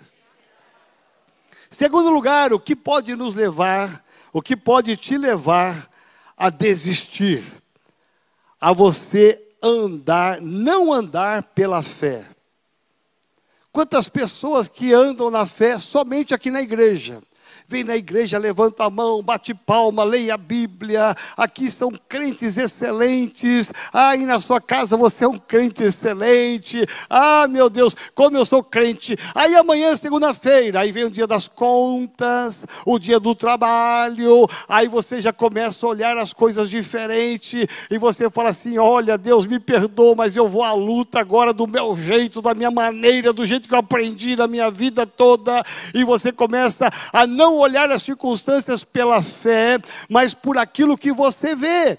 Segundo 1.80 2.10
lugar, 2.10 2.52
o 2.52 2.60
que 2.60 2.76
pode 2.76 3.16
nos 3.16 3.36
levar, 3.36 4.04
o 4.34 4.42
que 4.42 4.54
pode 4.54 4.98
te 4.98 5.18
levar 5.18 5.90
a 6.36 6.50
desistir, 6.50 7.42
a 8.60 8.74
você 8.74 9.42
andar, 9.64 10.42
não 10.42 10.92
andar 10.92 11.42
pela 11.42 11.82
fé. 11.82 12.26
Quantas 13.72 14.10
pessoas 14.10 14.68
que 14.68 14.92
andam 14.92 15.32
na 15.32 15.46
fé 15.46 15.80
somente 15.80 16.34
aqui 16.34 16.52
na 16.52 16.62
igreja, 16.62 17.24
vem 17.70 17.84
na 17.84 17.96
igreja, 17.96 18.40
levanta 18.40 18.84
a 18.84 18.90
mão, 18.90 19.22
bate 19.22 19.54
palma, 19.54 20.04
leia 20.04 20.34
a 20.34 20.38
Bíblia. 20.38 21.16
Aqui 21.38 21.70
são 21.70 21.92
crentes 22.10 22.58
excelentes. 22.58 23.72
E 24.18 24.26
na 24.26 24.40
sua 24.40 24.60
casa 24.60 24.98
você 24.98 25.24
é 25.24 25.28
um 25.28 25.38
crente 25.38 25.84
excelente. 25.84 26.84
Ah, 27.08 27.48
meu 27.48 27.70
Deus, 27.70 27.96
como 28.16 28.36
eu 28.36 28.44
sou 28.44 28.64
crente. 28.64 29.16
Aí 29.36 29.56
amanhã, 29.56 29.96
segunda-feira, 29.96 30.80
aí 30.80 30.92
vem 30.92 31.04
o 31.04 31.12
dia 31.12 31.28
das 31.28 31.48
contas, 31.48 32.66
o 32.88 32.98
dia 32.98 33.20
do 33.20 33.36
trabalho. 33.36 34.48
Aí 34.68 34.88
você 34.88 35.22
já 35.22 35.32
começa 35.32 35.86
a 35.86 35.90
olhar 35.90 36.18
as 36.18 36.34
coisas 36.34 36.72
diferentes 36.72 37.68
e 37.92 38.00
você 38.00 38.32
fala 38.32 38.50
assim: 38.50 38.80
Olha, 38.80 39.16
Deus 39.16 39.46
me 39.46 39.60
perdoa, 39.60 40.16
mas 40.16 40.36
eu 40.36 40.50
vou 40.50 40.64
à 40.64 40.74
luta 40.74 41.20
agora 41.20 41.54
do 41.54 41.68
meu 41.68 41.96
jeito, 41.96 42.42
da 42.42 42.56
minha 42.56 42.72
maneira, 42.72 43.32
do 43.32 43.46
jeito 43.46 43.68
que 43.68 43.76
eu 43.76 43.80
aprendi 43.80 44.36
na 44.36 44.48
minha 44.48 44.72
vida 44.72 45.06
toda. 45.06 45.64
E 45.94 46.04
você 46.04 46.32
começa 46.32 46.90
a 47.14 47.28
não 47.28 47.59
olhar 47.60 47.92
as 47.92 48.04
circunstâncias 48.04 48.84
pela 48.84 49.22
fé, 49.22 49.78
mas 50.10 50.34
por 50.34 50.58
aquilo 50.58 50.98
que 50.98 51.12
você 51.12 51.56
vê. 51.56 51.98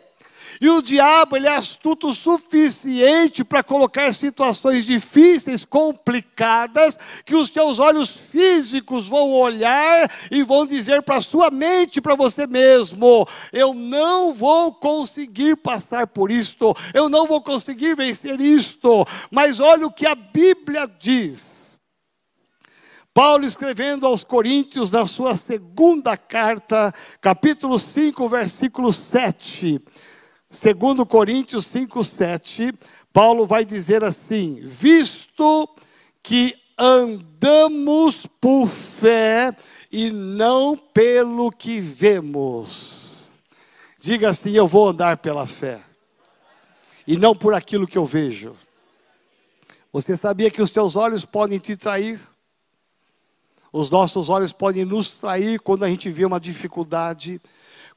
E 0.61 0.69
o 0.69 0.83
diabo, 0.83 1.37
ele 1.37 1.47
é 1.47 1.55
astuto 1.55 2.09
o 2.09 2.15
suficiente 2.15 3.43
para 3.43 3.63
colocar 3.63 4.13
situações 4.13 4.85
difíceis, 4.85 5.65
complicadas, 5.65 6.99
que 7.25 7.35
os 7.35 7.49
seus 7.49 7.79
olhos 7.79 8.09
físicos 8.09 9.09
vão 9.09 9.31
olhar 9.31 10.11
e 10.31 10.43
vão 10.43 10.67
dizer 10.67 11.01
para 11.01 11.17
a 11.17 11.23
sua 11.23 11.51
mente, 11.51 12.01
para 12.01 12.15
você 12.15 12.47
mesmo: 12.47 13.27
eu 13.53 13.73
não 13.73 14.35
vou 14.35 14.75
conseguir 14.75 15.57
passar 15.57 16.07
por 16.07 16.31
isto, 16.31 16.77
eu 16.93 17.09
não 17.09 17.27
vou 17.27 17.41
conseguir 17.41 17.95
vencer 17.97 18.39
isto. 18.39 19.07
Mas 19.31 19.61
olha 19.61 19.87
o 19.87 19.93
que 19.93 20.07
a 20.07 20.15
Bíblia 20.15 20.91
diz. 21.01 21.50
Paulo 23.13 23.45
escrevendo 23.45 24.07
aos 24.07 24.23
Coríntios, 24.23 24.93
na 24.93 25.05
sua 25.05 25.35
segunda 25.37 26.17
carta, 26.17 26.95
capítulo 27.21 27.79
5, 27.79 28.29
versículo 28.29 28.93
7. 28.93 29.81
Segundo 30.49 31.05
Coríntios 31.05 31.67
5, 31.67 32.05
7, 32.05 32.73
Paulo 33.13 33.47
vai 33.47 33.65
dizer 33.65 34.05
assim: 34.05 34.61
visto 34.63 35.69
que 36.23 36.55
andamos 36.79 38.27
por 38.41 38.69
fé 38.69 39.57
e 39.91 40.11
não 40.11 40.77
pelo 40.77 41.51
que 41.51 41.81
vemos. 41.81 43.33
Diga 43.99 44.29
assim: 44.29 44.53
eu 44.53 44.69
vou 44.69 44.89
andar 44.89 45.17
pela 45.17 45.49
fé 45.49 45.81
e 47.07 47.17
não 47.17 47.35
por 47.35 47.55
aquilo 47.55 47.89
que 47.89 47.99
eu 47.99 48.05
vejo. 48.05 48.57
Você 49.93 50.17
sabia 50.17 50.49
que 50.49 50.63
os 50.63 50.71
teus 50.71 50.95
olhos 50.95 51.25
podem 51.25 51.59
te 51.59 51.77
trair? 51.77 52.21
Os 53.73 53.89
nossos 53.89 54.29
olhos 54.29 54.53
podem 54.53 54.85
nos 54.85 55.09
trair 55.09 55.61
quando 55.61 55.85
a 55.85 55.89
gente 55.89 56.11
vê 56.11 56.25
uma 56.25 56.41
dificuldade, 56.41 57.41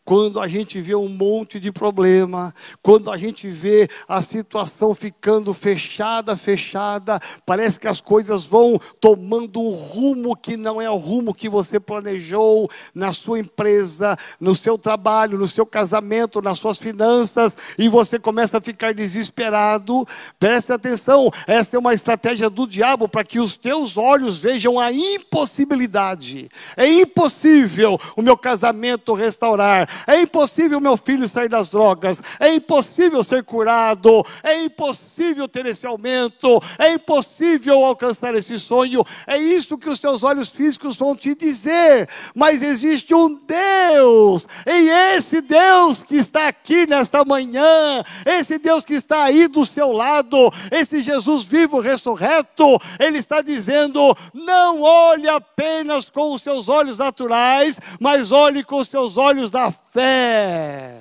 quando 0.05 0.39
a 0.39 0.48
gente 0.48 0.81
vê 0.81 0.95
um 0.95 1.07
monte 1.07 1.60
de 1.60 1.72
problema, 1.72 2.53
quando 2.81 3.10
a 3.10 3.17
gente 3.17 3.48
vê 3.48 3.89
a 4.07 4.22
situação 4.22 4.93
ficando 4.93 5.53
fechada, 5.53 6.36
fechada, 6.36 7.19
parece 7.45 7.79
que 7.79 7.88
as 7.88 8.01
coisas 8.01 8.45
vão 8.45 8.79
tomando 9.00 9.62
um 9.62 9.72
rumo 9.72 10.36
que 10.36 10.57
não 10.57 10.81
é 10.81 10.89
o 10.89 10.98
rumo 10.98 11.33
que 11.33 11.48
você 11.48 11.79
planejou 11.79 12.69
na 12.93 13.13
sua 13.13 13.39
empresa, 13.39 14.17
no 14.39 14.53
seu 14.53 14.77
trabalho, 14.77 15.38
no 15.38 15.48
seu 15.48 15.65
casamento, 15.65 16.41
nas 16.41 16.60
suas 16.60 16.77
finanças, 16.77 17.55
e 17.77 17.88
você 17.88 18.19
começa 18.19 18.57
a 18.57 18.62
ficar 18.62 18.93
desesperado. 18.93 20.05
Preste 20.39 20.74
atenção, 20.74 21.31
essa 21.48 21.75
é 21.75 21.79
uma 21.79 21.93
estratégia 21.93 22.50
do 22.50 22.67
diabo 22.67 23.07
para 23.07 23.24
que 23.24 23.39
os 23.39 23.55
teus 23.55 23.98
olhos 23.98 24.39
vejam 24.39 24.79
a 24.79 24.91
impossibilidade. 24.91 26.50
É 26.75 26.88
impossível 26.88 27.98
o 28.17 28.22
meu 28.22 28.38
casamento 28.38 29.13
restaurar, 29.13 29.88
é 30.07 30.21
impossível 30.21 30.79
meu 30.79 30.97
filho 30.97 31.27
sair 31.27 31.50
das 31.50 31.69
drogas, 31.69 32.21
é 32.39 32.53
impossível 32.53 33.23
ser 33.23 33.43
curado, 33.43 34.23
é 34.43 34.62
impossível 34.62 35.47
ter 35.47 35.65
esse 35.65 35.85
aumento, 35.85 36.62
é 36.77 36.93
impossível 36.93 37.83
alcançar 37.83 38.33
esse 38.35 38.57
sonho. 38.59 39.03
É 39.27 39.38
isso 39.38 39.77
que 39.77 39.89
os 39.89 40.00
teus 40.00 40.23
olhos 40.23 40.50
físicos 40.50 40.97
vão 40.97 41.15
te 41.15 41.35
dizer. 41.35 42.09
Mas 42.35 42.62
existe 42.62 43.13
um 43.13 43.39
Deus, 43.45 44.47
e 44.65 44.89
esse 45.15 45.41
Deus 45.41 46.03
que 46.03 46.15
está 46.15 46.47
aqui 46.47 46.85
nesta 46.88 47.23
manhã, 47.23 48.03
esse 48.25 48.57
Deus 48.57 48.83
que 48.83 48.93
está 48.93 49.23
aí 49.23 49.47
do 49.47 49.65
seu 49.65 49.91
lado, 49.91 50.51
esse 50.71 51.00
Jesus 51.00 51.43
vivo, 51.43 51.79
ressurreto, 51.79 52.79
ele 53.00 53.17
está 53.17 53.41
dizendo: 53.41 54.15
não 54.33 54.81
olhe 54.81 55.27
apenas 55.27 56.09
com 56.09 56.33
os 56.33 56.41
seus 56.41 56.69
olhos 56.69 56.97
naturais, 56.97 57.79
mas 58.00 58.31
olhe 58.31 58.63
com 58.63 58.77
os 58.77 58.88
seus 58.88 59.17
olhos 59.17 59.51
da 59.51 59.71
fé. 59.93 61.00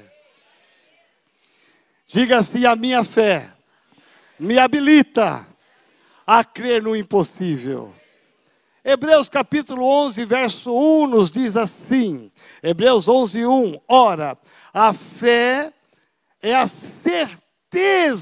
Diga 2.07 2.39
assim: 2.39 2.67
a 2.67 2.77
minha 2.77 3.03
fé 3.03 3.49
me 4.39 4.59
habilita 4.59 5.49
a 6.27 6.45
crer 6.45 6.83
no 6.83 6.95
impossível. 6.95 7.95
Hebreus 8.85 9.31
capítulo 9.31 9.87
11, 9.87 10.25
verso 10.27 10.73
1 10.75 11.07
nos 11.07 11.31
diz 11.31 11.57
assim: 11.57 12.31
Hebreus 12.63 13.09
11, 13.09 13.47
1. 13.47 13.81
Ora, 13.89 14.37
a 14.75 14.93
fé 14.93 15.73
é 16.43 16.55
a 16.55 16.67
certeza, 16.67 18.21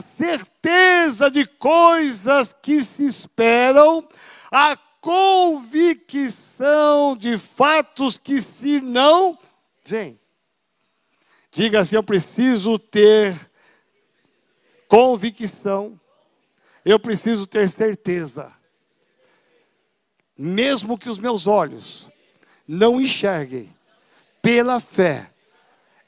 certeza 0.00 1.30
de 1.30 1.44
coisas 1.44 2.54
que 2.62 2.82
se 2.82 3.04
esperam, 3.04 4.08
a 4.50 4.74
convicção 5.00 6.34
de 7.16 7.36
fatos 7.36 8.16
que 8.16 8.40
se 8.40 8.80
não 8.80 9.38
vem. 9.88 10.20
Diga 11.50 11.80
assim: 11.80 11.96
eu 11.96 12.02
preciso 12.02 12.78
ter 12.78 13.50
convicção, 14.86 15.98
eu 16.84 17.00
preciso 17.00 17.46
ter 17.46 17.68
certeza. 17.70 18.54
Mesmo 20.36 20.96
que 20.96 21.08
os 21.08 21.18
meus 21.18 21.46
olhos 21.46 22.06
não 22.66 23.00
enxerguem, 23.00 23.74
pela 24.40 24.78
fé, 24.78 25.32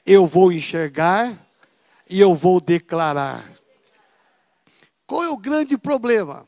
eu 0.05 0.25
vou 0.25 0.51
enxergar 0.51 1.35
e 2.09 2.19
eu 2.19 2.33
vou 2.33 2.61
declarar. 2.61 3.43
Qual 5.05 5.23
é 5.23 5.29
o 5.29 5.37
grande 5.37 5.77
problema? 5.77 6.47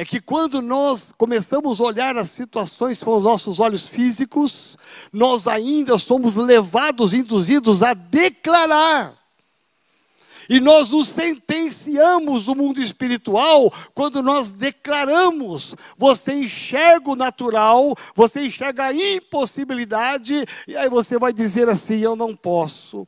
É 0.00 0.04
que 0.06 0.18
quando 0.18 0.62
nós 0.62 1.12
começamos 1.18 1.78
a 1.78 1.84
olhar 1.84 2.16
as 2.16 2.30
situações 2.30 3.02
com 3.02 3.14
os 3.14 3.22
nossos 3.22 3.60
olhos 3.60 3.86
físicos, 3.86 4.78
nós 5.12 5.46
ainda 5.46 5.98
somos 5.98 6.36
levados, 6.36 7.12
induzidos 7.12 7.82
a 7.82 7.92
declarar. 7.92 9.12
E 10.48 10.58
nós 10.58 10.88
nos 10.88 11.08
sentenciamos 11.08 12.46
no 12.46 12.54
mundo 12.54 12.80
espiritual 12.80 13.70
quando 13.92 14.22
nós 14.22 14.50
declaramos. 14.50 15.74
Você 15.98 16.32
enxerga 16.32 17.10
o 17.10 17.14
natural, 17.14 17.94
você 18.14 18.46
enxerga 18.46 18.86
a 18.86 18.94
impossibilidade, 18.94 20.46
e 20.66 20.78
aí 20.78 20.88
você 20.88 21.18
vai 21.18 21.34
dizer 21.34 21.68
assim: 21.68 21.98
Eu 21.98 22.16
não 22.16 22.34
posso 22.34 23.06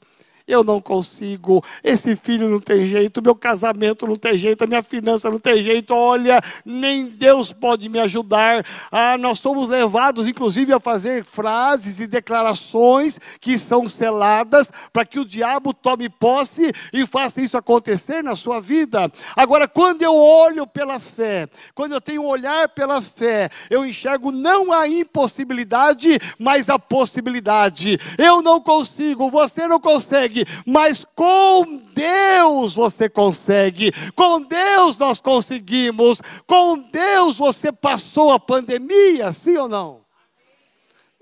eu 0.52 0.62
não 0.62 0.80
consigo, 0.80 1.64
esse 1.82 2.14
filho 2.14 2.48
não 2.48 2.60
tem 2.60 2.84
jeito, 2.84 3.22
meu 3.22 3.34
casamento 3.34 4.06
não 4.06 4.16
tem 4.16 4.34
jeito, 4.34 4.62
a 4.62 4.66
minha 4.66 4.82
finança 4.82 5.30
não 5.30 5.38
tem 5.38 5.62
jeito, 5.62 5.94
olha, 5.94 6.40
nem 6.64 7.06
Deus 7.06 7.52
pode 7.52 7.88
me 7.88 7.98
ajudar. 7.98 8.64
Ah, 8.90 9.16
nós 9.16 9.38
somos 9.38 9.68
levados, 9.68 10.28
inclusive, 10.28 10.72
a 10.72 10.80
fazer 10.80 11.24
frases 11.24 12.00
e 12.00 12.06
declarações 12.06 13.18
que 13.40 13.56
são 13.56 13.88
seladas 13.88 14.70
para 14.92 15.04
que 15.04 15.18
o 15.18 15.24
diabo 15.24 15.72
tome 15.72 16.08
posse 16.08 16.72
e 16.92 17.06
faça 17.06 17.40
isso 17.40 17.56
acontecer 17.56 18.22
na 18.22 18.36
sua 18.36 18.60
vida. 18.60 19.10
Agora, 19.34 19.66
quando 19.66 20.02
eu 20.02 20.14
olho 20.14 20.66
pela 20.66 21.00
fé, 21.00 21.48
quando 21.74 21.92
eu 21.92 22.00
tenho 22.00 22.22
um 22.22 22.26
olhar 22.26 22.68
pela 22.68 23.00
fé, 23.00 23.48
eu 23.70 23.86
enxergo 23.86 24.30
não 24.30 24.72
a 24.72 24.86
impossibilidade, 24.86 26.18
mas 26.38 26.68
a 26.68 26.78
possibilidade. 26.78 27.98
Eu 28.18 28.42
não 28.42 28.60
consigo, 28.60 29.30
você 29.30 29.66
não 29.66 29.80
consegue 29.80 30.41
mas 30.66 31.04
com 31.14 31.80
Deus 31.94 32.74
você 32.74 33.08
consegue, 33.08 33.92
com 34.14 34.40
Deus 34.42 34.96
nós 34.96 35.20
conseguimos, 35.20 36.20
com 36.46 36.78
Deus 36.78 37.38
você 37.38 37.72
passou 37.72 38.32
a 38.32 38.38
pandemia, 38.38 39.32
sim 39.32 39.56
ou 39.56 39.68
não? 39.68 40.01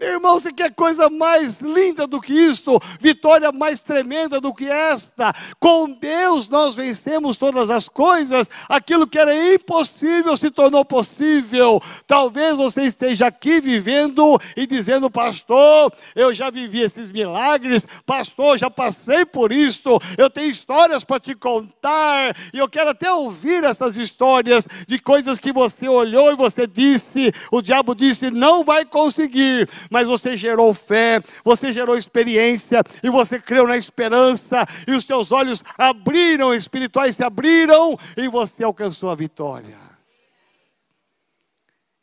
Meu 0.01 0.15
irmão, 0.15 0.41
você 0.41 0.51
quer 0.51 0.73
coisa 0.75 1.11
mais 1.11 1.59
linda 1.59 2.07
do 2.07 2.23
que 2.23 2.33
isto? 2.33 2.81
Vitória 2.99 3.53
mais 3.53 3.81
tremenda 3.81 4.41
do 4.41 4.55
que 4.55 4.67
esta? 4.67 5.31
Com 5.59 5.91
Deus 5.91 6.49
nós 6.49 6.75
vencemos 6.75 7.37
todas 7.37 7.69
as 7.69 7.87
coisas. 7.87 8.49
Aquilo 8.67 9.07
que 9.07 9.19
era 9.19 9.35
impossível 9.53 10.35
se 10.39 10.51
tornou 10.51 10.87
possível. 10.87 11.83
Talvez 12.07 12.57
você 12.57 12.85
esteja 12.85 13.27
aqui 13.27 13.61
vivendo 13.61 14.41
e 14.57 14.67
dizendo, 14.67 15.11
pastor, 15.11 15.93
eu 16.17 16.33
já 16.33 16.49
vivi 16.49 16.81
esses 16.81 17.13
milagres, 17.13 17.87
pastor, 18.07 18.57
já 18.57 18.71
passei 18.71 19.27
por 19.27 19.53
isto, 19.53 20.01
eu 20.17 20.31
tenho 20.31 20.49
histórias 20.49 21.05
para 21.05 21.21
te 21.21 21.35
contar, 21.35 22.35
e 22.55 22.59
eu 22.59 22.69
quero 22.71 22.89
até 22.89 23.13
ouvir 23.13 23.65
essas 23.65 23.99
histórias 23.99 24.67
de 24.87 24.99
coisas 24.99 25.39
que 25.39 25.53
você 25.53 25.87
olhou 25.87 26.33
e 26.33 26.37
você 26.37 26.67
disse, 26.67 27.35
o 27.53 27.61
diabo 27.61 27.95
disse, 27.95 28.31
não 28.31 28.65
vai 28.65 28.87
conseguir 28.87 29.69
mas 29.91 30.07
você 30.07 30.37
gerou 30.37 30.73
fé, 30.73 31.21
você 31.45 31.73
gerou 31.73 31.97
experiência, 31.97 32.83
e 33.03 33.11
você 33.11 33.41
creu 33.41 33.67
na 33.67 33.77
esperança, 33.77 34.65
e 34.87 34.93
os 34.93 35.05
teus 35.05 35.33
olhos 35.33 35.63
abriram, 35.77 36.55
espirituais 36.55 37.17
se 37.17 37.25
abriram, 37.25 37.99
e 38.17 38.29
você 38.29 38.63
alcançou 38.63 39.11
a 39.11 39.15
vitória. 39.17 39.77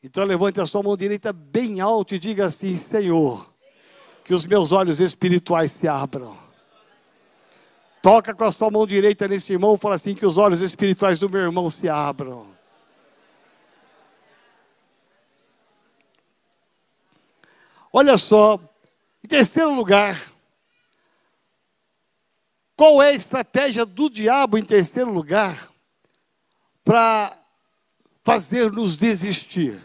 Então 0.04 0.23
levante 0.23 0.62
a 0.62 0.65
sua 0.65 0.84
mão 0.84 0.95
direita 0.95 1.34
bem 1.34 1.80
alto 1.80 2.13
e 2.13 2.19
diga 2.19 2.45
assim: 2.45 2.78
Senhor, 2.78 3.50
que 4.23 4.34
os 4.34 4.45
meus 4.45 4.71
olhos 4.71 5.00
espirituais 5.00 5.71
se 5.71 5.88
abram. 5.88 6.38
Toca 8.02 8.34
com 8.34 8.43
a 8.43 8.52
sua 8.52 8.69
mão 8.69 8.86
direita 8.86 9.28
neste 9.28 9.54
irmão 9.54 9.76
e 9.76 9.78
fala 9.78 9.95
assim: 9.95 10.13
que 10.13 10.26
os 10.26 10.38
olhos 10.38 10.62
espirituais 10.62 11.19
do 11.19 11.30
meu 11.30 11.41
irmão 11.41 11.69
se 11.69 11.89
abram. 11.89 12.57
Olha 18.00 18.16
só, 18.16 18.60
em 19.24 19.28
terceiro 19.28 19.74
lugar, 19.74 20.22
qual 22.76 23.02
é 23.02 23.08
a 23.08 23.14
estratégia 23.14 23.88
do 23.88 24.08
diabo 24.08 24.56
em 24.56 24.64
terceiro 24.64 25.12
lugar 25.12 25.68
para 26.86 27.36
fazer-nos 28.24 28.96
desistir? 28.98 29.82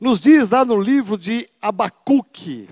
Nos 0.00 0.18
diz 0.18 0.48
lá 0.48 0.64
no 0.64 0.80
livro 0.80 1.18
de 1.18 1.46
Abacuque, 1.60 2.70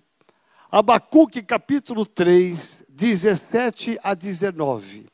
Abacuque 0.70 1.42
capítulo 1.42 2.06
3, 2.06 2.84
17 2.88 4.00
a 4.02 4.14
19. 4.14 5.10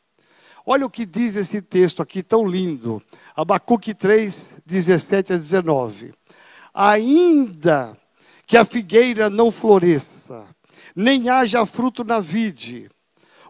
Olha 0.65 0.87
o 0.87 0.91
que 0.91 1.05
diz 1.05 1.35
esse 1.35 1.61
texto 1.61 2.05
aqui 2.05 2.23
tão 2.23 2.47
lindo. 2.47 3.03
Abacuque 3.35 3.95
3, 3.95 4.55
17 4.65 5.33
a 5.33 5.37
19. 5.37 6.15
Ainda 6.73 7.99
que 8.49 8.57
a 8.57 8.65
figueira 8.65 9.29
não 9.29 9.51
floresça, 9.51 10.43
nem 10.97 11.29
haja 11.29 11.67
fruto 11.67 12.03
na 12.03 12.19
vide, 12.19 12.91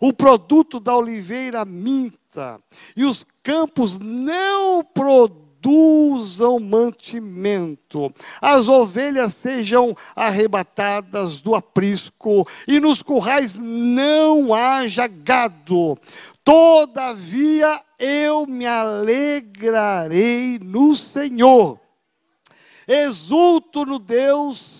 o 0.00 0.12
produto 0.12 0.80
da 0.80 0.94
oliveira 0.96 1.64
minta, 1.64 2.60
e 2.96 3.04
os 3.04 3.24
campos 3.40 3.96
não 4.00 4.82
produzam 4.82 6.58
mantimento, 6.58 8.12
as 8.40 8.68
ovelhas 8.68 9.34
sejam 9.34 9.96
arrebatadas 10.16 11.40
do 11.40 11.54
aprisco, 11.54 12.44
e 12.66 12.80
nos 12.80 13.00
currais 13.00 13.56
não 13.56 14.52
haja 14.52 15.06
gado. 15.06 15.96
Todavia 16.42 17.80
eu 18.00 18.46
me 18.48 18.66
alegrarei 18.66 20.58
no 20.60 20.92
Senhor, 20.96 21.78
exulto 22.88 23.86
no 23.86 24.00
Deus 24.00 24.77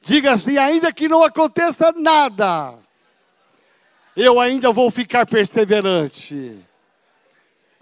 Diga 0.00 0.30
assim: 0.32 0.56
ainda 0.56 0.92
que 0.92 1.08
não 1.08 1.24
aconteça 1.24 1.90
nada, 1.92 2.78
eu 4.16 4.40
ainda 4.40 4.70
vou 4.70 4.92
ficar 4.92 5.26
perseverante. 5.26 6.56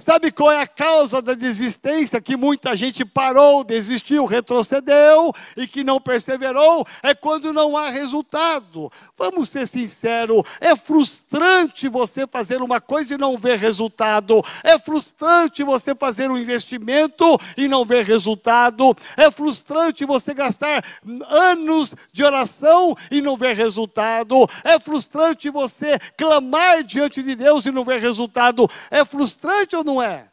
Sabe 0.00 0.30
qual 0.30 0.50
é 0.50 0.62
a 0.62 0.66
causa 0.66 1.20
da 1.20 1.34
desistência? 1.34 2.20
Que 2.22 2.34
muita 2.34 2.74
gente 2.74 3.04
parou, 3.04 3.62
desistiu, 3.62 4.24
retrocedeu 4.24 5.30
e 5.54 5.66
que 5.66 5.84
não 5.84 6.00
perseverou? 6.00 6.86
É 7.02 7.14
quando 7.14 7.52
não 7.52 7.76
há 7.76 7.90
resultado. 7.90 8.90
Vamos 9.16 9.50
ser 9.50 9.68
sinceros, 9.68 10.42
é 10.58 10.74
frustrante 10.74 11.86
você 11.86 12.26
fazer 12.26 12.62
uma 12.62 12.80
coisa 12.80 13.14
e 13.14 13.18
não 13.18 13.36
ver 13.36 13.58
resultado. 13.58 14.42
É 14.64 14.78
frustrante 14.78 15.62
você 15.62 15.94
fazer 15.94 16.30
um 16.30 16.38
investimento 16.38 17.38
e 17.54 17.68
não 17.68 17.84
ver 17.84 18.04
resultado. 18.04 18.96
É 19.18 19.30
frustrante 19.30 20.06
você 20.06 20.32
gastar 20.32 20.82
anos 21.28 21.94
de 22.10 22.24
oração 22.24 22.96
e 23.10 23.20
não 23.20 23.36
ver 23.36 23.54
resultado. 23.54 24.48
É 24.64 24.78
frustrante 24.78 25.50
você 25.50 25.98
clamar 26.16 26.82
diante 26.84 27.22
de 27.22 27.34
Deus 27.34 27.66
e 27.66 27.70
não 27.70 27.84
ver 27.84 28.00
resultado. 28.00 28.66
É 28.90 29.04
frustrante 29.04 29.76
ou 29.76 29.84
não? 29.84 29.89
Não 29.90 30.02
é? 30.02 30.30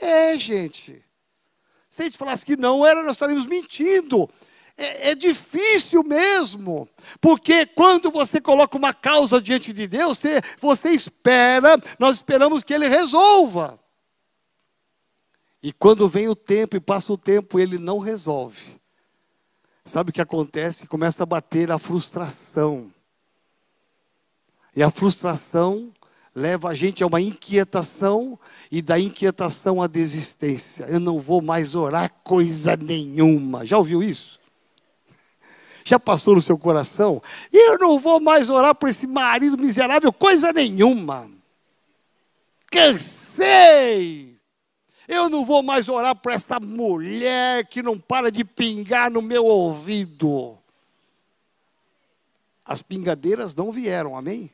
É, 0.00 0.34
gente. 0.38 1.04
Se 1.90 2.02
a 2.02 2.04
gente 2.06 2.16
falasse 2.16 2.46
que 2.46 2.56
não 2.56 2.86
era, 2.86 3.02
nós 3.02 3.12
estaríamos 3.12 3.46
mentindo. 3.46 4.28
É, 4.74 5.10
é, 5.10 5.14
difícil 5.14 6.02
mesmo, 6.02 6.88
porque 7.20 7.66
quando 7.66 8.10
você 8.10 8.40
coloca 8.40 8.78
uma 8.78 8.94
causa 8.94 9.38
diante 9.38 9.70
de 9.70 9.86
Deus, 9.86 10.16
você, 10.16 10.40
você 10.58 10.88
espera, 10.88 11.76
nós 11.98 12.16
esperamos 12.16 12.64
que 12.64 12.72
Ele 12.72 12.88
resolva. 12.88 13.78
E 15.62 15.74
quando 15.74 16.08
vem 16.08 16.26
o 16.26 16.34
tempo 16.34 16.74
e 16.74 16.80
passa 16.80 17.12
o 17.12 17.18
tempo, 17.18 17.60
Ele 17.60 17.76
não 17.76 17.98
resolve. 17.98 18.80
Sabe 19.84 20.08
o 20.08 20.12
que 20.12 20.22
acontece? 20.22 20.86
Começa 20.86 21.22
a 21.22 21.26
bater 21.26 21.70
a 21.70 21.78
frustração. 21.78 22.90
E 24.74 24.82
a 24.82 24.90
frustração 24.90 25.92
leva 26.34 26.70
a 26.70 26.74
gente 26.74 27.02
a 27.02 27.06
uma 27.06 27.20
inquietação 27.20 28.38
e 28.70 28.80
da 28.80 28.98
inquietação 28.98 29.82
à 29.82 29.86
desistência. 29.86 30.84
Eu 30.88 30.98
não 30.98 31.18
vou 31.18 31.42
mais 31.42 31.74
orar 31.74 32.12
coisa 32.24 32.76
nenhuma. 32.76 33.66
Já 33.66 33.78
ouviu 33.78 34.02
isso? 34.02 34.40
Já 35.84 35.98
passou 35.98 36.34
no 36.34 36.40
seu 36.40 36.56
coração? 36.56 37.20
Eu 37.52 37.78
não 37.78 37.98
vou 37.98 38.20
mais 38.20 38.48
orar 38.48 38.74
por 38.74 38.88
esse 38.88 39.06
marido 39.06 39.58
miserável 39.58 40.12
coisa 40.12 40.52
nenhuma. 40.52 41.30
Cansei. 42.70 44.38
Eu 45.08 45.28
não 45.28 45.44
vou 45.44 45.62
mais 45.62 45.88
orar 45.88 46.14
por 46.14 46.32
essa 46.32 46.58
mulher 46.60 47.66
que 47.66 47.82
não 47.82 47.98
para 47.98 48.30
de 48.30 48.44
pingar 48.44 49.10
no 49.10 49.20
meu 49.20 49.44
ouvido. 49.44 50.56
As 52.64 52.80
pingadeiras 52.80 53.54
não 53.54 53.72
vieram, 53.72 54.16
amém? 54.16 54.50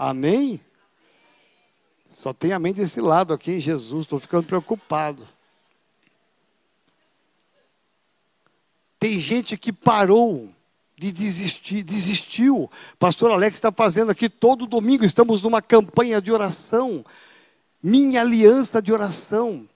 Amém? 0.00 0.58
Só 2.10 2.32
tem 2.32 2.54
amém 2.54 2.72
desse 2.72 3.02
lado 3.02 3.34
aqui 3.34 3.52
em 3.52 3.60
Jesus, 3.60 4.06
estou 4.06 4.18
ficando 4.18 4.46
preocupado. 4.46 5.28
Tem 8.98 9.20
gente 9.20 9.58
que 9.58 9.70
parou 9.70 10.48
de 10.96 11.12
desistir, 11.12 11.82
desistiu. 11.82 12.70
Pastor 12.98 13.30
Alex 13.30 13.56
está 13.58 13.70
fazendo 13.70 14.10
aqui 14.10 14.30
todo 14.30 14.66
domingo, 14.66 15.04
estamos 15.04 15.42
numa 15.42 15.60
campanha 15.60 16.18
de 16.18 16.32
oração. 16.32 17.04
Minha 17.82 18.22
aliança 18.22 18.80
de 18.80 18.94
oração. 18.94 19.68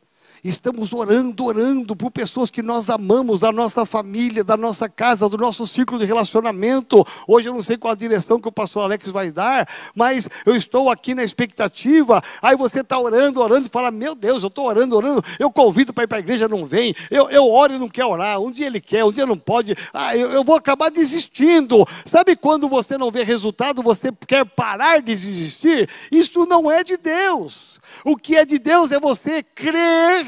Estamos 0.45 0.93
orando, 0.93 1.43
orando 1.43 1.97
por 1.97 2.11
pessoas 2.11 2.51
que 2.51 2.61
nós 2.61 2.91
amamos, 2.91 3.41
da 3.41 3.51
nossa 3.51 3.87
família, 3.87 4.45
da 4.45 4.59
nossa 4.59 4.91
casa, 4.91 5.27
do 5.27 5.39
nosso 5.39 5.67
círculo 5.67 5.99
de 5.99 6.05
relacionamento. 6.05 7.03
Hoje 7.27 7.49
eu 7.49 7.55
não 7.55 7.63
sei 7.63 7.79
qual 7.79 7.93
a 7.93 7.97
direção 7.97 8.39
que 8.39 8.47
o 8.47 8.53
pastor 8.53 8.83
Alex 8.83 9.09
vai 9.09 9.31
dar, 9.31 9.67
mas 9.95 10.29
eu 10.45 10.55
estou 10.55 10.91
aqui 10.91 11.15
na 11.15 11.25
expectativa. 11.25 12.21
Aí 12.43 12.55
você 12.57 12.81
está 12.81 12.99
orando, 12.99 13.41
orando 13.41 13.69
e 13.69 13.71
fala: 13.71 13.91
Meu 13.91 14.15
Deus, 14.15 14.43
eu 14.43 14.49
estou 14.49 14.67
orando, 14.67 14.95
orando. 14.95 15.23
Eu 15.39 15.51
convido 15.51 15.95
para 15.95 16.05
ir 16.05 16.09
para 16.09 16.19
a 16.19 16.21
igreja, 16.21 16.47
não 16.47 16.63
vem. 16.63 16.95
Eu, 17.11 17.31
eu 17.31 17.51
oro 17.51 17.77
e 17.77 17.79
não 17.79 17.89
quer 17.89 18.05
orar. 18.05 18.39
Um 18.39 18.51
dia 18.51 18.67
ele 18.67 18.83
quer, 18.83 19.03
um 19.03 19.13
dia 19.13 19.25
não 19.25 19.39
pode. 19.39 19.75
Ah, 19.95 20.15
eu, 20.15 20.31
eu 20.31 20.45
vou 20.45 20.57
acabar 20.57 20.91
desistindo. 20.91 21.87
Sabe 22.05 22.37
quando 22.37 22.69
você 22.69 22.99
não 22.99 23.11
vê 23.11 23.23
resultado, 23.23 23.83
você 23.83 24.13
quer 24.27 24.45
parar 24.45 24.99
de 24.99 25.07
desistir? 25.07 25.89
Isso 26.13 26.45
não 26.45 26.71
é 26.71 26.85
de 26.85 26.99
Deus. 26.99 27.74
O 28.05 28.17
que 28.17 28.37
é 28.37 28.45
de 28.45 28.59
Deus 28.59 28.93
é 28.93 29.01
você 29.01 29.43
crer 29.43 30.27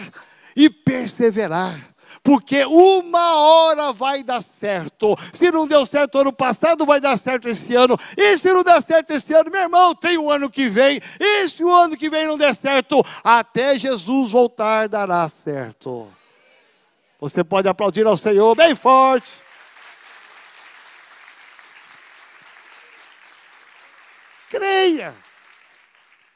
e 0.54 0.70
perseverar. 0.70 1.96
Porque 2.22 2.64
uma 2.64 3.36
hora 3.38 3.92
vai 3.92 4.24
dar 4.24 4.42
certo. 4.42 5.16
Se 5.32 5.48
não 5.50 5.64
deu 5.64 5.86
certo 5.86 6.18
ano 6.18 6.32
passado, 6.32 6.84
vai 6.84 7.00
dar 7.00 7.16
certo 7.16 7.48
esse 7.48 7.72
ano. 7.74 7.96
E 8.16 8.36
se 8.36 8.52
não 8.52 8.64
der 8.64 8.82
certo 8.82 9.12
esse 9.12 9.32
ano, 9.32 9.48
meu 9.48 9.60
irmão, 9.60 9.94
tem 9.94 10.18
o 10.18 10.28
ano 10.28 10.50
que 10.50 10.68
vem. 10.68 11.00
E 11.20 11.48
se 11.48 11.62
o 11.62 11.72
ano 11.72 11.96
que 11.96 12.10
vem 12.10 12.26
não 12.26 12.36
der 12.36 12.54
certo, 12.54 13.00
até 13.22 13.78
Jesus 13.78 14.32
voltar, 14.32 14.88
dará 14.88 15.28
certo. 15.28 16.08
Você 17.20 17.44
pode 17.44 17.68
aplaudir 17.68 18.04
ao 18.06 18.16
Senhor 18.16 18.56
bem 18.56 18.74
forte. 18.74 19.30
Creia. 24.50 25.14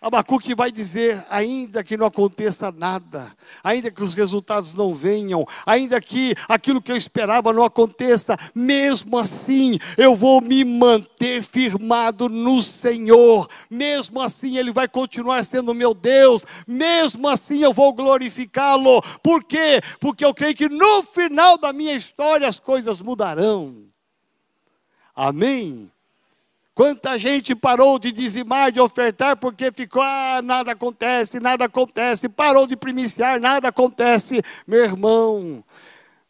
Abacuque 0.01 0.55
vai 0.55 0.73
dizer: 0.73 1.23
ainda 1.29 1.85
que 1.85 1.95
não 1.95 2.07
aconteça 2.07 2.73
nada, 2.73 3.31
ainda 3.63 3.91
que 3.91 4.03
os 4.03 4.15
resultados 4.15 4.73
não 4.73 4.95
venham, 4.95 5.45
ainda 5.67 6.01
que 6.01 6.35
aquilo 6.49 6.81
que 6.81 6.91
eu 6.91 6.97
esperava 6.97 7.53
não 7.53 7.65
aconteça, 7.65 8.35
mesmo 8.55 9.19
assim 9.19 9.79
eu 9.99 10.15
vou 10.15 10.41
me 10.41 10.65
manter 10.65 11.43
firmado 11.43 12.31
no 12.31 12.63
Senhor, 12.63 13.47
mesmo 13.69 14.23
assim 14.23 14.57
Ele 14.57 14.73
vai 14.73 14.89
continuar 14.89 15.45
sendo 15.45 15.75
meu 15.75 15.93
Deus, 15.93 16.47
mesmo 16.67 17.29
assim 17.29 17.59
eu 17.63 17.73
vou 17.73 17.93
glorificá-lo, 17.93 19.03
por 19.23 19.45
quê? 19.45 19.83
Porque 20.01 20.25
eu 20.25 20.33
creio 20.33 20.55
que 20.55 20.69
no 20.71 21.03
final 21.03 21.59
da 21.59 21.75
minha 21.75 21.93
história 21.93 22.49
as 22.49 22.59
coisas 22.59 23.03
mudarão. 23.03 23.85
Amém? 25.15 25.91
Quanta 26.81 27.19
gente 27.19 27.55
parou 27.55 27.99
de 27.99 28.11
dizimar, 28.11 28.73
de 28.73 28.81
ofertar, 28.81 29.37
porque 29.37 29.71
ficou, 29.71 30.01
ah, 30.01 30.41
nada 30.43 30.73
acontece, 30.73 31.39
nada 31.39 31.67
acontece, 31.67 32.27
parou 32.27 32.67
de 32.67 32.75
primiciar, 32.75 33.39
nada 33.39 33.69
acontece. 33.69 34.43
Meu 34.67 34.85
irmão, 34.85 35.63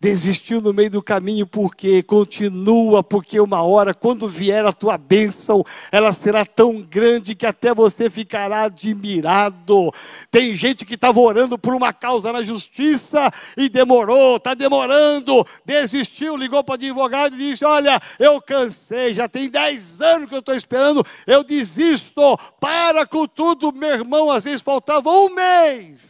desistiu 0.00 0.62
no 0.62 0.72
meio 0.72 0.90
do 0.90 1.02
caminho, 1.02 1.46
porque 1.46 2.02
continua, 2.02 3.04
porque 3.04 3.38
uma 3.38 3.62
hora, 3.62 3.92
quando 3.92 4.26
vier 4.26 4.64
a 4.64 4.72
tua 4.72 4.96
bênção, 4.96 5.62
ela 5.92 6.10
será 6.10 6.46
tão 6.46 6.80
grande 6.80 7.34
que 7.34 7.44
até 7.44 7.74
você 7.74 8.08
ficará 8.08 8.62
admirado. 8.62 9.92
Tem 10.30 10.54
gente 10.54 10.86
que 10.86 10.94
estava 10.94 11.20
orando 11.20 11.58
por 11.58 11.74
uma 11.74 11.92
causa 11.92 12.32
na 12.32 12.40
justiça 12.40 13.30
e 13.54 13.68
demorou, 13.68 14.36
está 14.36 14.54
demorando, 14.54 15.46
desistiu, 15.66 16.34
ligou 16.34 16.64
para 16.64 16.72
o 16.72 16.76
advogado 16.76 17.34
e 17.34 17.50
disse: 17.50 17.62
Olha, 17.62 18.00
eu 18.18 18.40
cansei, 18.40 19.12
já 19.12 19.28
tem 19.28 19.50
10 19.50 20.00
anos 20.00 20.28
que 20.30 20.34
eu 20.34 20.40
estou 20.40 20.54
esperando, 20.54 21.04
eu 21.26 21.44
desisto, 21.44 22.38
para 22.58 23.06
com 23.06 23.26
tudo, 23.26 23.70
meu 23.70 23.90
irmão, 23.90 24.30
às 24.30 24.44
vezes 24.44 24.62
faltava 24.62 25.10
um 25.10 25.28
mês. 25.28 26.08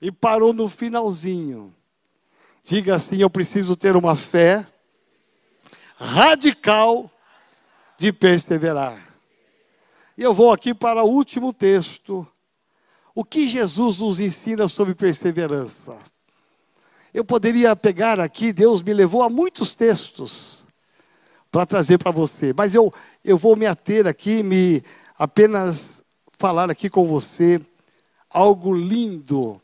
E 0.00 0.10
parou 0.10 0.54
no 0.54 0.66
finalzinho 0.66 1.74
Diga 2.64 2.94
assim: 2.94 3.16
eu 3.16 3.30
preciso 3.30 3.76
ter 3.76 3.96
uma 3.96 4.14
fé 4.16 4.66
radical 5.96 7.10
de 7.98 8.12
perseverar. 8.12 8.98
E 10.16 10.22
eu 10.22 10.32
vou 10.32 10.52
aqui 10.52 10.74
para 10.74 11.02
o 11.02 11.08
último 11.08 11.52
texto. 11.52 12.26
O 13.14 13.24
que 13.24 13.48
Jesus 13.48 13.98
nos 13.98 14.20
ensina 14.20 14.68
sobre 14.68 14.94
perseverança? 14.94 15.96
Eu 17.12 17.24
poderia 17.24 17.74
pegar 17.74 18.20
aqui, 18.20 18.52
Deus 18.52 18.82
me 18.82 18.94
levou 18.94 19.22
a 19.22 19.28
muitos 19.28 19.74
textos 19.74 20.66
para 21.50 21.66
trazer 21.66 21.98
para 21.98 22.12
você, 22.12 22.54
mas 22.56 22.74
eu, 22.74 22.94
eu 23.24 23.36
vou 23.36 23.56
me 23.56 23.66
ater 23.66 24.06
aqui, 24.06 24.42
me 24.42 24.84
apenas 25.18 26.04
falar 26.38 26.70
aqui 26.70 26.88
com 26.88 27.04
você 27.04 27.60
algo 28.30 28.72
lindo. 28.72 29.60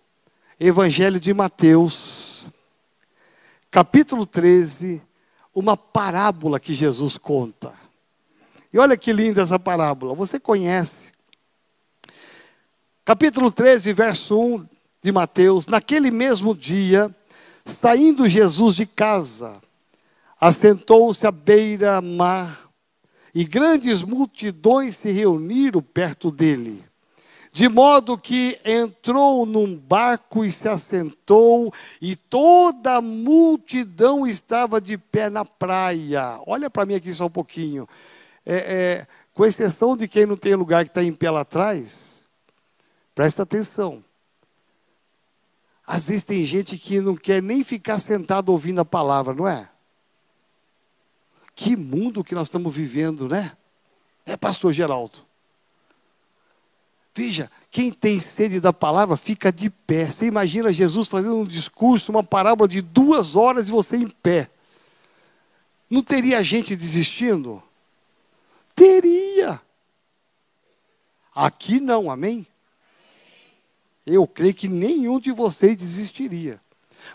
Evangelho 0.58 1.20
de 1.20 1.32
Mateus, 1.32 2.35
capítulo 3.76 4.24
13, 4.24 5.02
uma 5.54 5.76
parábola 5.76 6.58
que 6.58 6.72
Jesus 6.72 7.18
conta. 7.18 7.74
E 8.72 8.78
olha 8.78 8.96
que 8.96 9.12
linda 9.12 9.42
essa 9.42 9.58
parábola, 9.58 10.14
você 10.14 10.40
conhece. 10.40 11.12
Capítulo 13.04 13.52
13, 13.52 13.92
verso 13.92 14.40
1 14.40 14.66
de 15.02 15.12
Mateus: 15.12 15.66
Naquele 15.66 16.10
mesmo 16.10 16.54
dia 16.54 17.14
Saindo 17.66 18.26
Jesus 18.26 18.76
de 18.76 18.86
casa, 18.86 19.60
assentou-se 20.40 21.26
à 21.26 21.30
beira-mar, 21.30 22.70
e 23.34 23.44
grandes 23.44 24.00
multidões 24.00 24.96
se 24.96 25.10
reuniram 25.10 25.82
perto 25.82 26.30
dele. 26.30 26.82
De 27.56 27.70
modo 27.70 28.18
que 28.18 28.60
entrou 28.62 29.46
num 29.46 29.74
barco 29.74 30.44
e 30.44 30.52
se 30.52 30.68
assentou, 30.68 31.72
e 32.02 32.14
toda 32.14 32.96
a 32.96 33.00
multidão 33.00 34.26
estava 34.26 34.78
de 34.78 34.98
pé 34.98 35.30
na 35.30 35.42
praia. 35.42 36.38
Olha 36.46 36.68
para 36.68 36.84
mim 36.84 36.96
aqui 36.96 37.14
só 37.14 37.24
um 37.24 37.30
pouquinho. 37.30 37.88
É, 38.44 38.56
é, 38.56 39.06
com 39.32 39.46
exceção 39.46 39.96
de 39.96 40.06
quem 40.06 40.26
não 40.26 40.36
tem 40.36 40.54
lugar 40.54 40.84
que 40.84 40.90
está 40.90 41.02
em 41.02 41.14
pé 41.14 41.30
lá 41.30 41.40
atrás, 41.40 42.28
presta 43.14 43.44
atenção. 43.44 44.04
Às 45.86 46.08
vezes 46.08 46.24
tem 46.24 46.44
gente 46.44 46.76
que 46.76 47.00
não 47.00 47.16
quer 47.16 47.42
nem 47.42 47.64
ficar 47.64 47.98
sentado 48.00 48.50
ouvindo 48.50 48.82
a 48.82 48.84
palavra, 48.84 49.32
não 49.32 49.48
é? 49.48 49.66
Que 51.54 51.74
mundo 51.74 52.22
que 52.22 52.34
nós 52.34 52.48
estamos 52.48 52.76
vivendo, 52.76 53.26
né? 53.26 53.56
É, 54.26 54.36
pastor 54.36 54.74
Geraldo. 54.74 55.25
Veja, 57.16 57.50
quem 57.70 57.90
tem 57.90 58.20
sede 58.20 58.60
da 58.60 58.74
palavra 58.74 59.16
fica 59.16 59.50
de 59.50 59.70
pé. 59.70 60.04
Você 60.04 60.26
imagina 60.26 60.70
Jesus 60.70 61.08
fazendo 61.08 61.36
um 61.36 61.46
discurso, 61.46 62.12
uma 62.12 62.22
parábola 62.22 62.68
de 62.68 62.82
duas 62.82 63.34
horas 63.34 63.68
e 63.68 63.70
você 63.70 63.96
em 63.96 64.06
pé. 64.06 64.50
Não 65.88 66.02
teria 66.02 66.42
gente 66.42 66.76
desistindo? 66.76 67.62
Teria. 68.74 69.58
Aqui 71.34 71.80
não, 71.80 72.10
amém? 72.10 72.46
eu 74.06 74.26
creio 74.26 74.52
que 74.52 74.68
nenhum 74.68 75.18
de 75.18 75.32
vocês 75.32 75.74
desistiria. 75.74 76.60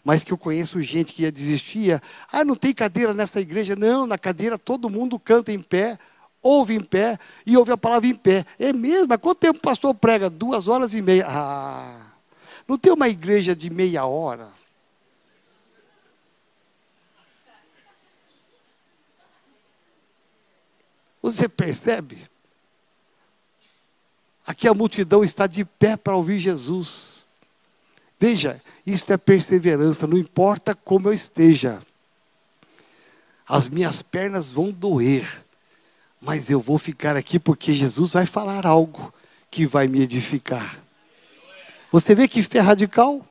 Mas 0.04 0.24
que 0.24 0.34
eu 0.34 0.38
conheço 0.38 0.82
gente 0.82 1.14
que 1.14 1.22
ia 1.22 1.32
desistir. 1.32 2.02
Ah, 2.32 2.44
não 2.44 2.56
tem 2.56 2.74
cadeira 2.74 3.14
nessa 3.14 3.40
igreja? 3.40 3.76
Não, 3.76 4.08
na 4.08 4.18
cadeira 4.18 4.58
todo 4.58 4.90
mundo 4.90 5.20
canta 5.20 5.52
em 5.52 5.62
pé, 5.62 6.00
ouve 6.42 6.76
em 6.76 6.84
pé 6.84 7.20
e 7.46 7.56
ouve 7.56 7.72
a 7.72 7.78
palavra 7.78 8.08
em 8.08 8.16
pé. 8.16 8.46
É 8.60 8.74
mesmo? 8.74 9.08
Mas 9.10 9.20
quanto 9.20 9.40
tempo 9.40 9.60
o 9.60 9.62
pastor 9.62 9.94
prega? 9.94 10.30
Duas 10.30 10.68
horas 10.68 10.94
e 10.94 11.02
meia. 11.02 11.26
Ah, 11.28 12.14
não 12.68 12.78
tem 12.78 12.92
uma 12.92 13.10
igreja 13.10 13.56
de 13.56 13.70
meia 13.70 14.06
hora? 14.06 14.48
Você 21.22 21.48
percebe? 21.48 22.28
Aqui 24.46 24.68
a 24.68 24.74
multidão 24.74 25.24
está 25.24 25.46
de 25.46 25.64
pé 25.64 25.96
para 25.96 26.16
ouvir 26.16 26.40
Jesus. 26.40 27.26
Veja, 28.20 28.62
isto 28.86 29.14
é 29.14 29.18
perseverança, 29.18 30.08
não 30.08 30.18
importa 30.18 30.74
como 30.76 31.08
eu 31.08 31.14
esteja. 31.14 31.80
As 33.48 33.68
minhas 33.68 34.02
pernas 34.02 34.52
vão 34.52 34.72
doer, 34.72 35.44
mas 36.22 36.50
eu 36.50 36.60
vou 36.60 36.78
ficar 36.78 37.18
aqui 37.18 37.40
porque 37.40 37.74
Jesus 37.74 38.14
vai 38.14 38.28
falar 38.28 38.66
algo 38.68 39.12
que 39.50 39.66
vai 39.66 39.88
me 39.88 40.02
edificar. 40.02 40.80
Você 41.92 42.14
vê 42.14 42.28
que 42.28 42.44
fé 42.44 42.60
radical? 42.60 43.26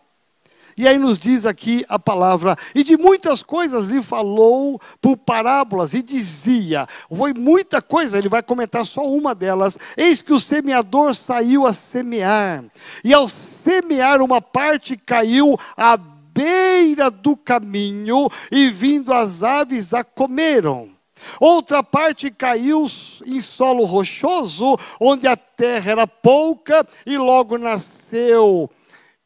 E 0.77 0.89
aí 0.89 0.99
nos 0.99 1.19
diz 1.19 1.47
aqui 1.47 1.85
a 1.89 1.99
palavra, 1.99 2.57
e 2.75 2.83
de 2.83 2.97
muitas 2.97 3.43
coisas 3.43 3.89
lhe 3.89 4.01
falou 4.01 4.81
por 5.01 5.17
parábolas, 5.17 5.95
e 5.95 6.03
dizia, 6.03 6.87
foi 7.15 7.35
muita 7.35 7.83
coisa, 7.83 8.17
ele 8.17 8.29
vai 8.29 8.43
comentar 8.43 8.87
só 8.87 9.07
uma 9.07 9.35
delas. 9.35 9.77
Eis 9.97 10.23
que 10.23 10.33
o 10.33 10.41
semeador 10.41 11.15
saiu 11.15 11.67
a 11.67 11.73
semear, 11.73 12.65
e 13.05 13.13
ao 13.13 13.29
semear 13.29 14.23
uma 14.23 14.41
parte 14.41 14.97
caiu 14.97 15.59
à 15.77 15.97
beira 15.97 17.11
do 17.11 17.37
caminho, 17.37 18.29
e 18.51 18.71
vindo 18.71 19.13
as 19.13 19.43
aves 19.43 19.93
a 19.93 20.03
comeram. 20.03 21.00
Outra 21.41 21.83
parte 21.83 22.31
caiu 22.31 22.87
em 23.27 23.43
solo 23.43 23.85
rochoso, 23.85 24.77
onde 25.01 25.27
a 25.27 25.37
terra 25.37 25.93
era 25.93 26.07
pouca, 26.07 26.87
e 27.07 27.17
logo 27.19 27.59
nasceu, 27.59 28.71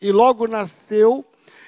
e 0.01 0.13
logo 0.13 0.47
nasceu 0.47 1.25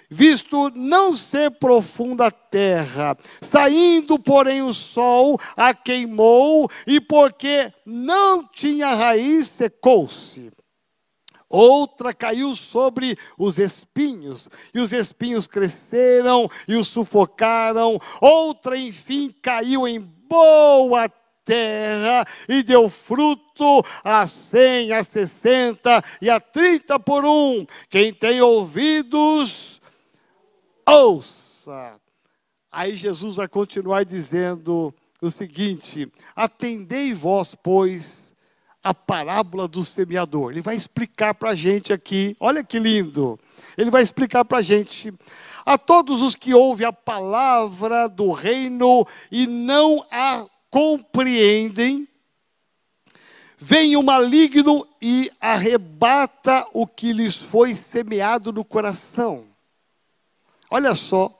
visto 0.08 0.70
não 0.74 1.14
ser 1.14 1.50
profunda 1.52 2.26
a 2.26 2.30
terra. 2.30 3.16
Saindo, 3.40 4.18
porém, 4.18 4.62
o 4.62 4.72
sol 4.72 5.38
a 5.56 5.74
queimou, 5.74 6.70
e 6.86 7.00
porque 7.00 7.72
não 7.84 8.44
tinha 8.46 8.94
raiz, 8.94 9.48
secou-se. 9.48 10.52
Outra 11.48 12.12
caiu 12.12 12.54
sobre 12.54 13.16
os 13.38 13.58
espinhos, 13.58 14.48
e 14.74 14.80
os 14.80 14.92
espinhos 14.92 15.46
cresceram 15.46 16.48
e 16.66 16.74
os 16.74 16.88
sufocaram. 16.88 18.00
Outra, 18.20 18.76
enfim, 18.76 19.32
caiu 19.42 19.86
em 19.86 20.15
boa 20.28 21.08
terra 21.44 22.26
e 22.48 22.62
deu 22.62 22.90
fruto 22.90 23.82
a 24.02 24.26
cem, 24.26 24.92
a 24.92 25.02
sessenta 25.02 26.02
e 26.20 26.28
a 26.28 26.40
trinta 26.40 26.98
por 26.98 27.24
um. 27.24 27.64
Quem 27.88 28.12
tem 28.12 28.40
ouvidos, 28.40 29.80
ouça. 30.86 32.00
Aí 32.70 32.96
Jesus 32.96 33.36
vai 33.36 33.48
continuar 33.48 34.04
dizendo 34.04 34.92
o 35.22 35.30
seguinte: 35.30 36.10
atendei 36.34 37.14
vós, 37.14 37.54
pois, 37.54 38.34
a 38.82 38.94
parábola 38.94 39.66
do 39.66 39.84
semeador. 39.84 40.52
Ele 40.52 40.62
vai 40.62 40.76
explicar 40.76 41.34
para 41.34 41.50
a 41.50 41.54
gente 41.54 41.92
aqui, 41.92 42.36
olha 42.38 42.62
que 42.62 42.78
lindo. 42.78 43.38
Ele 43.76 43.90
vai 43.90 44.02
explicar 44.02 44.44
para 44.44 44.58
a 44.58 44.62
gente. 44.62 45.12
A 45.66 45.76
todos 45.76 46.22
os 46.22 46.36
que 46.36 46.54
ouvem 46.54 46.86
a 46.86 46.92
palavra 46.92 48.08
do 48.08 48.30
reino 48.30 49.04
e 49.32 49.48
não 49.48 50.06
a 50.12 50.46
compreendem, 50.70 52.06
vem 53.58 53.96
o 53.96 54.02
maligno 54.02 54.86
e 55.02 55.28
arrebata 55.40 56.64
o 56.72 56.86
que 56.86 57.12
lhes 57.12 57.34
foi 57.34 57.74
semeado 57.74 58.52
no 58.52 58.64
coração. 58.64 59.44
Olha 60.70 60.94
só. 60.94 61.32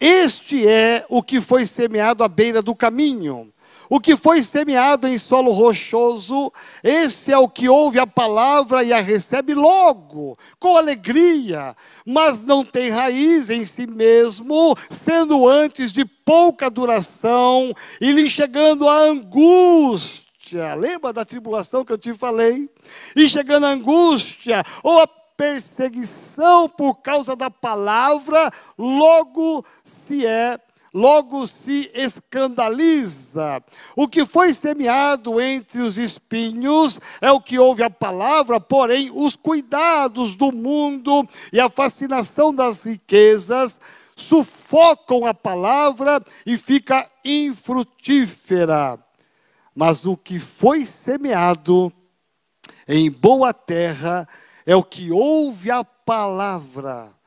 Este 0.00 0.66
é 0.66 1.06
o 1.08 1.22
que 1.22 1.40
foi 1.40 1.64
semeado 1.64 2.24
à 2.24 2.28
beira 2.28 2.60
do 2.60 2.74
caminho. 2.74 3.52
O 3.92 4.00
que 4.00 4.16
foi 4.16 4.42
semeado 4.42 5.06
em 5.06 5.18
solo 5.18 5.52
rochoso, 5.52 6.50
esse 6.82 7.30
é 7.30 7.36
o 7.36 7.46
que 7.46 7.68
ouve 7.68 7.98
a 7.98 8.06
palavra 8.06 8.82
e 8.82 8.90
a 8.90 8.98
recebe 9.00 9.52
logo, 9.52 10.34
com 10.58 10.78
alegria, 10.78 11.76
mas 12.06 12.42
não 12.42 12.64
tem 12.64 12.88
raiz 12.88 13.50
em 13.50 13.66
si 13.66 13.86
mesmo, 13.86 14.74
sendo 14.88 15.46
antes 15.46 15.92
de 15.92 16.06
pouca 16.06 16.70
duração 16.70 17.70
e 18.00 18.10
lhe 18.12 18.30
chegando 18.30 18.88
a 18.88 18.96
angústia. 18.96 20.74
Lembra 20.74 21.12
da 21.12 21.26
tribulação 21.26 21.84
que 21.84 21.92
eu 21.92 21.98
te 21.98 22.14
falei? 22.14 22.70
E 23.14 23.28
chegando 23.28 23.66
a 23.66 23.72
angústia, 23.72 24.62
ou 24.82 25.02
a 25.02 25.06
perseguição 25.06 26.66
por 26.66 27.02
causa 27.02 27.36
da 27.36 27.50
palavra, 27.50 28.50
logo 28.78 29.62
se 29.84 30.24
é 30.24 30.58
logo 30.92 31.46
se 31.46 31.90
escandaliza. 31.94 33.62
O 33.96 34.06
que 34.06 34.26
foi 34.26 34.52
semeado 34.52 35.40
entre 35.40 35.80
os 35.80 35.96
espinhos 35.96 37.00
é 37.20 37.30
o 37.30 37.40
que 37.40 37.58
ouve 37.58 37.82
a 37.82 37.90
palavra, 37.90 38.60
porém, 38.60 39.10
os 39.12 39.34
cuidados 39.34 40.34
do 40.34 40.52
mundo 40.52 41.26
e 41.52 41.58
a 41.58 41.68
fascinação 41.68 42.54
das 42.54 42.82
riquezas 42.82 43.80
sufocam 44.14 45.24
a 45.24 45.32
palavra 45.32 46.22
e 46.44 46.56
fica 46.58 47.08
infrutífera. 47.24 48.98
Mas 49.74 50.04
o 50.04 50.16
que 50.16 50.38
foi 50.38 50.84
semeado 50.84 51.90
em 52.86 53.10
boa 53.10 53.54
terra 53.54 54.28
é 54.66 54.76
o 54.76 54.82
que 54.82 55.10
ouve 55.10 55.70
a 55.70 55.82
palavra 55.82 57.21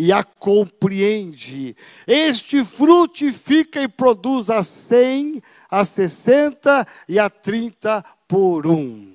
e 0.00 0.12
a 0.12 0.22
compreende. 0.22 1.76
Este 2.06 2.64
frutifica 2.64 3.82
e 3.82 3.88
produz 3.88 4.48
a 4.48 4.62
cem, 4.62 5.42
a 5.68 5.84
sessenta 5.84 6.86
e 7.08 7.18
a 7.18 7.28
trinta 7.28 8.04
por 8.28 8.64
um. 8.64 9.12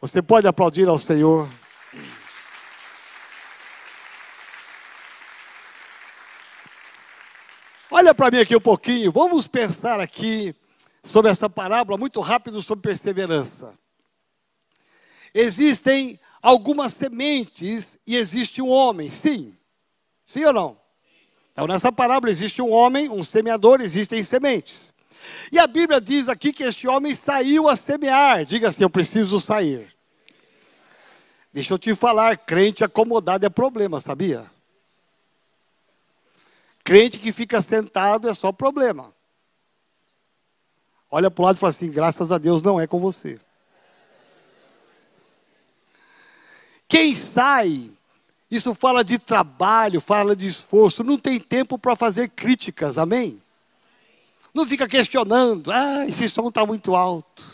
Você 0.00 0.22
pode 0.22 0.48
aplaudir 0.48 0.88
ao 0.88 0.98
Senhor. 0.98 1.46
Olha 7.90 8.14
para 8.14 8.30
mim 8.30 8.38
aqui 8.38 8.56
um 8.56 8.60
pouquinho, 8.60 9.12
vamos 9.12 9.46
pensar 9.46 10.00
aqui 10.00 10.54
sobre 11.02 11.30
essa 11.30 11.50
parábola 11.50 11.98
muito 11.98 12.18
rápido 12.22 12.62
sobre 12.62 12.88
perseverança. 12.88 13.74
Existem 15.34 16.18
algumas 16.40 16.94
sementes 16.94 17.98
e 18.06 18.16
existe 18.16 18.62
um 18.62 18.70
homem. 18.70 19.10
Sim. 19.10 19.54
Sim 20.26 20.44
ou 20.44 20.52
não? 20.52 20.76
Então, 21.52 21.66
nessa 21.66 21.90
parábola 21.90 22.30
existe 22.30 22.60
um 22.60 22.70
homem, 22.70 23.08
um 23.08 23.22
semeador, 23.22 23.80
existem 23.80 24.22
sementes. 24.22 24.92
E 25.50 25.58
a 25.58 25.66
Bíblia 25.66 26.00
diz 26.00 26.28
aqui 26.28 26.52
que 26.52 26.64
este 26.64 26.86
homem 26.86 27.14
saiu 27.14 27.68
a 27.68 27.76
semear. 27.76 28.44
Diga 28.44 28.68
assim: 28.68 28.82
Eu 28.82 28.90
preciso 28.90 29.40
sair. 29.40 29.94
Deixa 31.52 31.72
eu 31.72 31.78
te 31.78 31.94
falar, 31.94 32.36
crente 32.36 32.84
acomodado 32.84 33.46
é 33.46 33.48
problema, 33.48 33.98
sabia? 34.00 34.44
Crente 36.84 37.18
que 37.18 37.32
fica 37.32 37.62
sentado 37.62 38.28
é 38.28 38.34
só 38.34 38.52
problema. 38.52 39.14
Olha 41.10 41.30
para 41.30 41.42
o 41.42 41.46
lado 41.46 41.56
e 41.56 41.58
fala 41.58 41.70
assim: 41.70 41.90
graças 41.90 42.30
a 42.30 42.36
Deus 42.36 42.60
não 42.60 42.78
é 42.78 42.86
com 42.86 42.98
você. 42.98 43.40
Quem 46.86 47.16
sai, 47.16 47.90
isso 48.50 48.74
fala 48.74 49.02
de 49.02 49.18
trabalho, 49.18 50.00
fala 50.00 50.36
de 50.36 50.46
esforço, 50.46 51.02
não 51.02 51.18
tem 51.18 51.38
tempo 51.40 51.78
para 51.78 51.96
fazer 51.96 52.28
críticas, 52.30 52.98
amém? 52.98 53.40
Não 54.54 54.64
fica 54.66 54.86
questionando, 54.86 55.70
ah, 55.70 56.06
esse 56.06 56.28
som 56.28 56.48
está 56.48 56.64
muito 56.64 56.94
alto. 56.94 57.44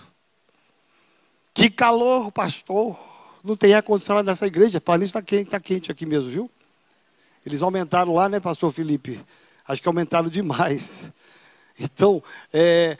Que 1.54 1.68
calor, 1.68 2.30
pastor. 2.30 2.98
Não 3.42 3.56
tem 3.56 3.74
ar-condicionado 3.74 4.26
nessa 4.26 4.46
igreja. 4.46 4.80
Fala 4.84 5.02
isso, 5.02 5.10
está 5.10 5.22
quente, 5.22 5.50
tá 5.50 5.60
quente 5.60 5.90
aqui 5.90 6.06
mesmo, 6.06 6.30
viu? 6.30 6.50
Eles 7.44 7.62
aumentaram 7.62 8.14
lá, 8.14 8.28
né, 8.28 8.38
pastor 8.38 8.72
Felipe? 8.72 9.20
Acho 9.66 9.82
que 9.82 9.88
aumentaram 9.88 10.28
demais. 10.28 11.12
Então, 11.78 12.22
é, 12.52 12.96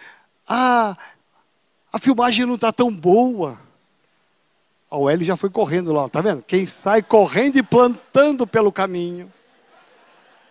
ah, 0.49 0.97
a 1.93 1.99
filmagem 1.99 2.47
não 2.47 2.55
está 2.55 2.73
tão 2.73 2.93
boa. 2.93 3.61
O 4.95 5.09
Hélio 5.09 5.25
já 5.25 5.37
foi 5.37 5.49
correndo 5.49 5.91
lá, 5.91 6.07
tá 6.07 6.21
vendo? 6.21 6.43
Quem 6.43 6.67
sai 6.67 7.03
correndo 7.03 7.57
e 7.57 7.63
plantando 7.63 8.47
pelo 8.47 8.71
caminho. 8.71 9.33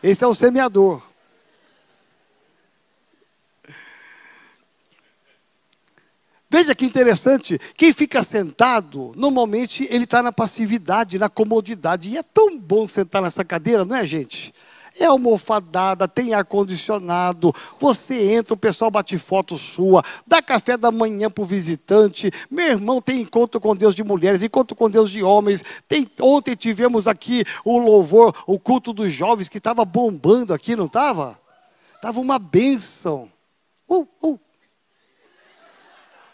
Esse 0.02 0.24
é 0.24 0.28
o 0.28 0.34
semeador. 0.34 1.04
Veja 6.50 6.74
que 6.74 6.86
interessante, 6.86 7.58
quem 7.78 7.94
fica 7.94 8.24
sentado, 8.24 9.14
normalmente 9.16 9.88
ele 9.90 10.04
está 10.06 10.24
na 10.24 10.32
passividade, 10.32 11.20
na 11.20 11.30
comodidade. 11.30 12.10
E 12.10 12.18
é 12.18 12.24
tão 12.24 12.60
bom 12.60 12.88
sentar 12.88 13.22
nessa 13.22 13.46
cadeira, 13.46 13.86
não 13.86 13.96
é, 13.96 14.04
gente? 14.06 14.54
É 15.00 15.06
almofadada, 15.06 16.08
tem 16.08 16.34
ar-condicionado, 16.34 17.54
você 17.80 18.34
entra, 18.34 18.54
o 18.54 18.58
pessoal 18.58 18.92
bate 18.92 19.18
foto 19.18 19.58
sua, 19.58 20.04
dá 20.28 20.42
café 20.42 20.76
da 20.76 20.92
manhã 20.92 21.30
para 21.30 21.44
o 21.44 21.46
visitante. 21.46 22.30
Meu 22.50 22.68
irmão 22.68 23.02
tem 23.02 23.22
encontro 23.22 23.62
com 23.62 23.76
Deus 23.76 23.96
de 23.96 24.04
mulheres, 24.04 24.44
encontro 24.44 24.76
com 24.76 24.90
Deus 24.90 25.10
de 25.10 25.24
homens. 25.24 25.64
Tem, 25.88 26.10
ontem 26.20 26.56
tivemos 26.56 27.08
aqui 27.08 27.46
o 27.64 27.78
louvor, 27.78 28.36
o 28.46 28.60
culto 28.60 28.92
dos 28.92 29.12
jovens, 29.12 29.48
que 29.48 29.60
estava 29.60 29.86
bombando 29.86 30.54
aqui, 30.54 30.76
não 30.76 30.86
estava? 30.86 31.40
Estava 31.96 32.20
uma 32.20 32.38
bênção. 32.38 33.32
Uh, 33.88 34.08
uh. 34.22 34.40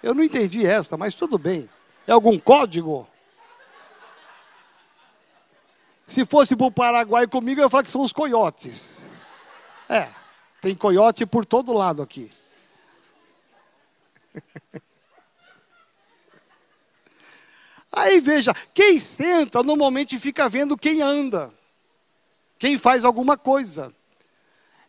Eu 0.01 0.13
não 0.13 0.23
entendi 0.23 0.65
essa, 0.65 0.97
mas 0.97 1.13
tudo 1.13 1.37
bem. 1.37 1.69
É 2.07 2.11
algum 2.11 2.39
código? 2.39 3.07
Se 6.07 6.25
fosse 6.25 6.55
para 6.55 6.65
o 6.65 6.71
Paraguai 6.71 7.27
comigo, 7.27 7.59
eu 7.59 7.65
ia 7.65 7.69
falar 7.69 7.83
que 7.83 7.91
são 7.91 8.01
os 8.01 8.13
coiotes. 8.13 9.05
É, 9.89 10.09
tem 10.61 10.73
coiote 10.73 11.25
por 11.25 11.45
todo 11.45 11.73
lado 11.73 12.01
aqui. 12.01 12.31
Aí 17.91 18.21
veja, 18.21 18.53
quem 18.73 18.99
senta 18.99 19.61
normalmente 19.61 20.17
fica 20.17 20.47
vendo 20.47 20.77
quem 20.77 21.01
anda, 21.01 21.53
quem 22.57 22.77
faz 22.77 23.03
alguma 23.03 23.37
coisa. 23.37 23.93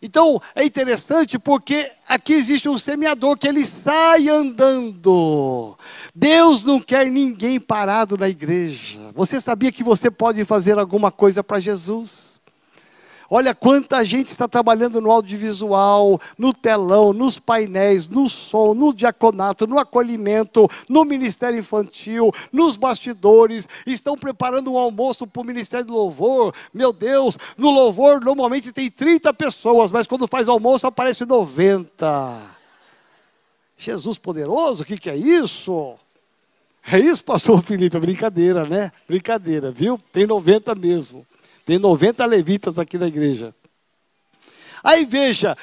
Então 0.00 0.40
é 0.54 0.64
interessante 0.64 1.38
porque 1.38 1.90
aqui 2.08 2.32
existe 2.34 2.68
um 2.68 2.78
semeador 2.78 3.36
que 3.36 3.48
ele 3.48 3.64
sai 3.66 4.28
andando. 4.28 5.76
Deus 6.14 6.62
não 6.62 6.80
quer 6.80 7.10
ninguém 7.10 7.58
parado 7.58 8.16
na 8.16 8.28
igreja. 8.28 8.98
Você 9.14 9.40
sabia 9.40 9.72
que 9.72 9.82
você 9.82 10.10
pode 10.10 10.44
fazer 10.44 10.78
alguma 10.78 11.10
coisa 11.10 11.42
para 11.42 11.58
Jesus? 11.58 12.27
Olha 13.30 13.54
quanta 13.54 14.02
gente 14.02 14.28
está 14.28 14.48
trabalhando 14.48 15.00
no 15.02 15.10
audiovisual, 15.10 16.18
no 16.38 16.54
telão, 16.54 17.12
nos 17.12 17.38
painéis, 17.38 18.08
no 18.08 18.26
som, 18.26 18.72
no 18.72 18.94
diaconato, 18.94 19.66
no 19.66 19.78
acolhimento, 19.78 20.66
no 20.88 21.04
ministério 21.04 21.58
infantil, 21.58 22.32
nos 22.50 22.76
bastidores, 22.76 23.68
estão 23.86 24.16
preparando 24.16 24.72
um 24.72 24.78
almoço 24.78 25.26
para 25.26 25.42
o 25.42 25.44
ministério 25.44 25.84
do 25.84 25.92
louvor. 25.92 26.54
Meu 26.72 26.90
Deus, 26.90 27.36
no 27.56 27.70
louvor 27.70 28.24
normalmente 28.24 28.72
tem 28.72 28.90
30 28.90 29.34
pessoas, 29.34 29.90
mas 29.90 30.06
quando 30.06 30.26
faz 30.26 30.48
almoço 30.48 30.86
aparece 30.86 31.26
90. 31.26 32.58
Jesus 33.76 34.16
poderoso, 34.16 34.82
o 34.82 34.86
que, 34.86 34.96
que 34.96 35.10
é 35.10 35.16
isso? 35.16 35.94
É 36.90 36.98
isso, 36.98 37.22
pastor 37.22 37.62
Felipe, 37.62 37.96
é 37.96 38.00
brincadeira, 38.00 38.64
né? 38.64 38.90
Brincadeira, 39.06 39.70
viu? 39.70 40.00
Tem 40.12 40.26
90 40.26 40.74
mesmo. 40.74 41.26
Tem 41.68 41.78
90 41.78 42.24
levitas 42.24 42.78
aqui 42.78 42.96
na 42.96 43.08
igreja. 43.08 43.54
Aí 44.82 45.04
veja, 45.04 45.54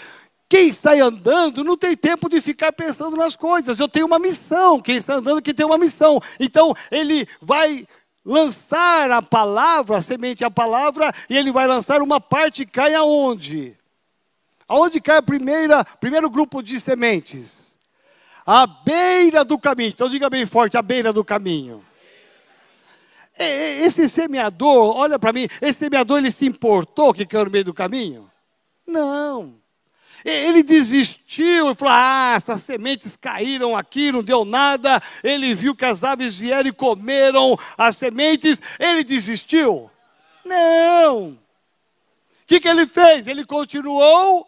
quem 0.47 0.71
sai 0.71 0.99
andando 0.99 1.63
não 1.63 1.75
tem 1.75 1.97
tempo 1.97 2.29
de 2.29 2.39
ficar 2.41 2.71
pensando 2.71 3.17
nas 3.17 3.35
coisas. 3.35 3.79
Eu 3.79 3.87
tenho 3.87 4.05
uma 4.05 4.19
missão. 4.19 4.79
Quem 4.79 4.97
está 4.97 5.15
andando 5.15 5.41
que 5.41 5.51
tem 5.51 5.65
uma 5.65 5.79
missão. 5.79 6.21
Então 6.39 6.75
ele 6.91 7.27
vai 7.41 7.87
lançar 8.23 9.09
a 9.09 9.19
palavra, 9.19 9.97
a 9.97 10.01
semente 10.03 10.45
a 10.45 10.51
palavra, 10.51 11.11
e 11.27 11.35
ele 11.35 11.51
vai 11.51 11.65
lançar 11.65 12.03
uma 12.03 12.21
parte 12.21 12.67
cai 12.67 12.93
aonde? 12.93 13.75
Aonde 14.67 15.01
cai 15.01 15.17
a 15.17 15.23
primeira, 15.23 15.83
primeiro 15.83 16.29
grupo 16.29 16.61
de 16.61 16.79
sementes? 16.79 17.79
À 18.45 18.67
beira 18.67 19.43
do 19.43 19.57
caminho. 19.57 19.89
Então 19.89 20.07
diga 20.07 20.29
bem 20.29 20.45
forte, 20.45 20.77
à 20.77 20.83
beira 20.83 21.11
do 21.11 21.25
caminho. 21.25 21.83
Esse 23.37 24.07
semeador, 24.07 24.95
olha 24.95 25.19
para 25.19 25.33
mim, 25.33 25.47
esse 25.61 25.79
semeador 25.79 26.19
ele 26.19 26.31
se 26.31 26.45
importou 26.45 27.13
que 27.13 27.25
caiu 27.25 27.45
no 27.45 27.51
meio 27.51 27.65
do 27.65 27.73
caminho? 27.73 28.31
Não. 28.87 29.55
Ele 30.23 30.63
desistiu 30.63 31.69
e 31.69 31.75
falou: 31.75 31.93
Ah, 31.93 32.33
essas 32.35 32.63
sementes 32.63 33.15
caíram 33.15 33.75
aqui, 33.75 34.11
não 34.11 34.23
deu 34.23 34.43
nada. 34.43 35.01
Ele 35.23 35.53
viu 35.53 35.75
que 35.75 35.85
as 35.85 36.03
aves 36.03 36.37
vieram 36.37 36.69
e 36.69 36.73
comeram 36.73 37.55
as 37.77 37.95
sementes. 37.95 38.59
Ele 38.79 39.03
desistiu? 39.03 39.91
Não. 40.43 41.29
O 41.29 41.37
que, 42.47 42.59
que 42.59 42.67
ele 42.67 42.87
fez? 42.87 43.27
Ele 43.27 43.45
continuou 43.45 44.47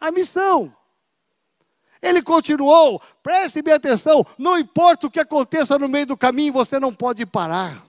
a 0.00 0.10
missão. 0.10 0.74
Ele 2.00 2.22
continuou, 2.22 3.02
preste 3.22 3.60
bem 3.60 3.74
atenção, 3.74 4.24
não 4.38 4.58
importa 4.58 5.06
o 5.06 5.10
que 5.10 5.18
aconteça 5.18 5.78
no 5.78 5.88
meio 5.88 6.06
do 6.06 6.16
caminho, 6.16 6.52
você 6.52 6.78
não 6.78 6.94
pode 6.94 7.26
parar. 7.26 7.84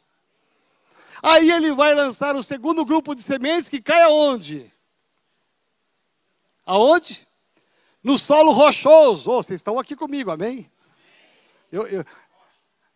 Aí 1.21 1.51
ele 1.51 1.73
vai 1.73 1.93
lançar 1.93 2.35
o 2.35 2.43
segundo 2.43 2.85
grupo 2.85 3.13
de 3.13 3.21
sementes 3.21 3.69
que 3.69 3.81
cai 3.81 4.01
aonde? 4.01 4.71
Aonde? 6.65 7.27
No 8.01 8.17
solo 8.17 8.51
rochoso. 8.51 9.29
Oh, 9.29 9.43
vocês 9.43 9.59
estão 9.59 9.77
aqui 9.77 9.95
comigo, 9.95 10.31
amém? 10.31 10.69
Eu, 11.71 11.85
eu, 11.87 12.05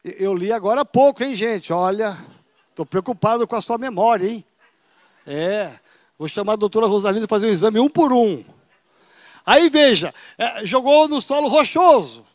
eu 0.04 0.34
li 0.34 0.52
agora 0.52 0.82
há 0.82 0.86
pouco, 0.86 1.24
hein, 1.24 1.36
gente? 1.36 1.74
Olha, 1.74 2.18
estou 2.70 2.86
preocupado 2.86 3.46
com 3.46 3.56
a 3.56 3.62
sua 3.62 3.78
memória, 3.78 4.28
hein? 4.28 4.46
É, 5.28 5.72
vou 6.18 6.28
chamar 6.28 6.54
a 6.54 6.58
doutora 6.58 6.88
Rosalina 6.88 7.26
e 7.26 7.30
fazer 7.30 7.48
um 7.48 7.52
exame 7.52 7.80
um 7.80 7.90
por 7.90 8.14
um. 8.14 8.44
Aí 9.46 9.70
veja, 9.70 10.14
é, 10.38 10.66
jogou 10.66 11.08
no 11.08 11.20
solo 11.20 11.48
rochoso, 11.48 12.26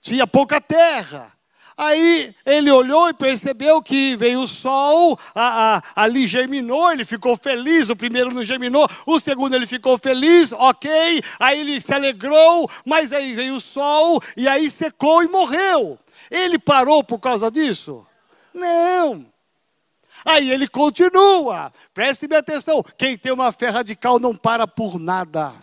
tinha 0.00 0.26
pouca 0.26 0.60
terra. 0.60 1.30
Aí 1.76 2.34
ele 2.44 2.70
olhou 2.70 3.08
e 3.08 3.14
percebeu 3.14 3.82
que 3.82 4.14
veio 4.14 4.40
o 4.40 4.46
sol, 4.46 5.18
a, 5.34 5.76
a, 5.78 6.02
ali 6.04 6.26
germinou, 6.26 6.92
ele 6.92 7.06
ficou 7.06 7.38
feliz. 7.38 7.88
O 7.88 7.96
primeiro 7.96 8.30
não 8.30 8.44
germinou, 8.44 8.86
o 9.06 9.18
segundo 9.18 9.54
ele 9.54 9.66
ficou 9.66 9.96
feliz, 9.96 10.52
ok. 10.52 11.22
Aí 11.38 11.60
ele 11.60 11.80
se 11.80 11.92
alegrou, 11.92 12.70
mas 12.84 13.14
aí 13.14 13.34
veio 13.34 13.54
o 13.54 13.60
sol 13.60 14.22
e 14.36 14.46
aí 14.46 14.68
secou 14.68 15.22
e 15.22 15.28
morreu. 15.28 15.98
Ele 16.30 16.58
parou 16.58 17.02
por 17.02 17.18
causa 17.18 17.50
disso? 17.50 18.06
Não. 18.52 19.24
Aí 20.22 20.50
ele 20.50 20.68
continua. 20.68 21.72
Preste 21.94 22.26
atenção: 22.34 22.84
quem 22.98 23.16
tem 23.16 23.32
uma 23.32 23.52
fé 23.52 23.70
radical 23.70 24.18
não 24.18 24.36
para 24.36 24.66
por 24.66 24.98
nada 24.98 25.54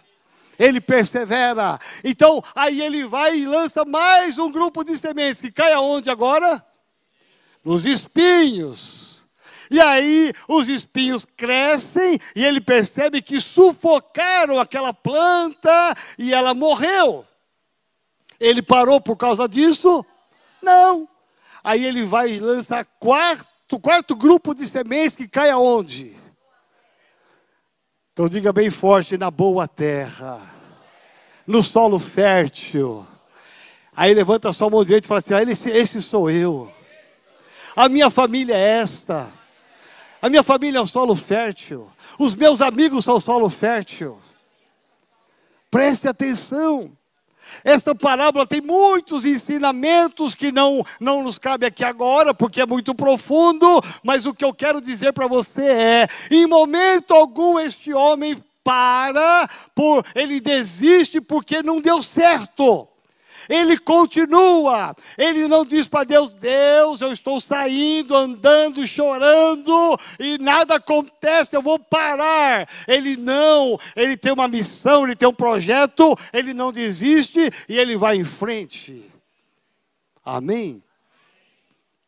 ele 0.58 0.82
persevera. 0.82 1.80
Então, 2.04 2.44
aí 2.56 2.82
ele 2.82 3.06
vai 3.06 3.38
e 3.38 3.46
lança 3.46 3.86
mais 3.86 4.38
um 4.38 4.52
grupo 4.52 4.84
de 4.84 4.98
sementes 4.98 5.42
que 5.42 5.52
cai 5.52 5.74
aonde 5.74 6.10
agora? 6.10 6.64
Nos 7.64 7.86
espinhos. 7.86 9.08
E 9.70 9.80
aí 9.80 10.34
os 10.48 10.70
espinhos 10.70 11.26
crescem 11.36 12.20
e 12.36 12.44
ele 12.44 12.62
percebe 12.62 13.22
que 13.22 13.40
sufocaram 13.40 14.60
aquela 14.60 14.94
planta 14.94 15.96
e 16.18 16.34
ela 16.34 16.54
morreu. 16.54 17.26
Ele 18.40 18.62
parou 18.62 19.02
por 19.02 19.18
causa 19.18 19.48
disso? 19.48 20.06
Não. 20.62 21.08
Aí 21.64 21.84
ele 21.84 22.04
vai 22.04 22.32
e 22.32 22.40
lança 22.40 22.86
quarto, 22.86 23.80
quarto 23.80 24.16
grupo 24.16 24.54
de 24.54 24.66
sementes 24.66 25.16
que 25.16 25.28
cai 25.28 25.50
aonde? 25.50 26.17
Então 28.18 28.28
diga 28.28 28.52
bem 28.52 28.72
forte, 28.72 29.16
na 29.16 29.30
boa 29.30 29.68
terra, 29.68 30.42
no 31.46 31.62
solo 31.62 32.00
fértil. 32.00 33.06
Aí 33.96 34.12
levanta 34.12 34.50
a 34.50 34.54
sua 34.54 34.72
mão 34.72 34.84
direita 34.84 35.06
e 35.06 35.08
fala 35.08 35.20
assim: 35.20 35.36
ah, 35.36 35.44
esse, 35.44 35.70
esse 35.70 36.02
sou 36.02 36.28
eu. 36.28 36.74
A 37.76 37.88
minha 37.88 38.10
família 38.10 38.56
é 38.56 38.80
esta. 38.80 39.32
A 40.20 40.32
minha 40.32 40.42
família 40.42 40.80
é 40.80 40.82
um 40.82 40.88
solo 40.88 41.16
fértil. 41.16 41.92
Os 42.18 42.34
meus 42.34 42.60
amigos 42.60 43.06
são 43.06 43.20
solo 43.20 43.52
fértil. 43.52 44.18
Preste 45.70 46.08
atenção. 46.08 46.92
Esta 47.64 47.94
parábola 47.94 48.46
tem 48.46 48.62
muitos 48.62 49.26
ensinamentos 49.26 50.36
que 50.36 50.52
não, 50.52 50.84
não 51.00 51.24
nos 51.24 51.38
cabe 51.38 51.66
aqui 51.66 51.84
agora, 51.84 52.34
porque 52.34 52.62
é 52.62 52.66
muito 52.66 52.94
profundo, 52.94 53.82
mas 54.04 54.26
o 54.26 54.34
que 54.34 54.46
eu 54.46 54.54
quero 54.54 54.82
dizer 54.82 55.14
para 55.14 55.28
você 55.28 55.64
é: 55.64 56.08
em 56.32 56.46
momento 56.46 57.14
algum 57.14 57.60
este 57.60 57.94
homem 57.94 58.38
para, 58.64 59.48
por, 59.74 60.06
ele 60.14 60.42
desiste 60.42 61.22
porque 61.22 61.64
não 61.64 61.80
deu 61.80 62.04
certo. 62.04 62.88
Ele 63.50 63.78
continua, 63.78 64.96
ele 65.18 65.48
não 65.48 65.66
diz 65.66 65.88
para 65.88 66.04
Deus: 66.04 66.30
Deus, 66.30 67.02
eu 67.02 67.12
estou 67.12 67.40
saindo, 67.40 68.16
andando, 68.16 68.86
chorando 68.86 69.98
e 70.20 70.38
nada 70.38 70.76
acontece, 70.76 71.56
eu 71.56 71.62
vou 71.62 71.80
parar. 71.80 72.68
Ele 72.88 73.16
não, 73.18 73.78
ele 73.96 74.18
tem 74.18 74.32
uma 74.32 74.48
missão, 74.48 75.06
ele 75.06 75.16
tem 75.16 75.28
um 75.28 75.34
projeto, 75.34 76.16
ele 76.34 76.54
não 76.54 76.72
desiste 76.72 77.52
e 77.70 77.78
ele 77.78 77.96
vai 77.96 78.18
em 78.18 78.24
frente. 78.24 79.04
Amém? 80.24 80.84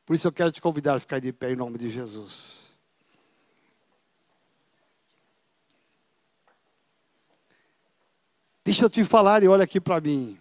Por 0.05 0.15
isso 0.15 0.27
eu 0.27 0.31
quero 0.31 0.51
te 0.51 0.59
convidar 0.59 0.95
a 0.95 0.99
ficar 0.99 1.19
de 1.19 1.31
pé 1.31 1.51
em 1.51 1.55
nome 1.55 1.77
de 1.77 1.87
Jesus. 1.87 2.59
Deixa 8.65 8.85
eu 8.85 8.89
te 8.89 9.03
falar 9.03 9.41
e 9.41 9.47
olha 9.47 9.63
aqui 9.63 9.79
para 9.79 9.99
mim. 9.99 10.37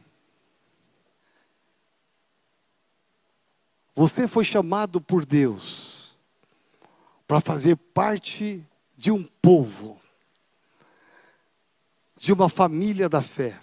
Você 3.98 4.28
foi 4.28 4.44
chamado 4.44 5.00
por 5.00 5.26
Deus 5.26 6.16
para 7.26 7.40
fazer 7.40 7.74
parte 7.74 8.64
de 8.96 9.10
um 9.10 9.24
povo, 9.24 10.00
de 12.16 12.32
uma 12.32 12.48
família 12.48 13.08
da 13.08 13.20
fé, 13.20 13.60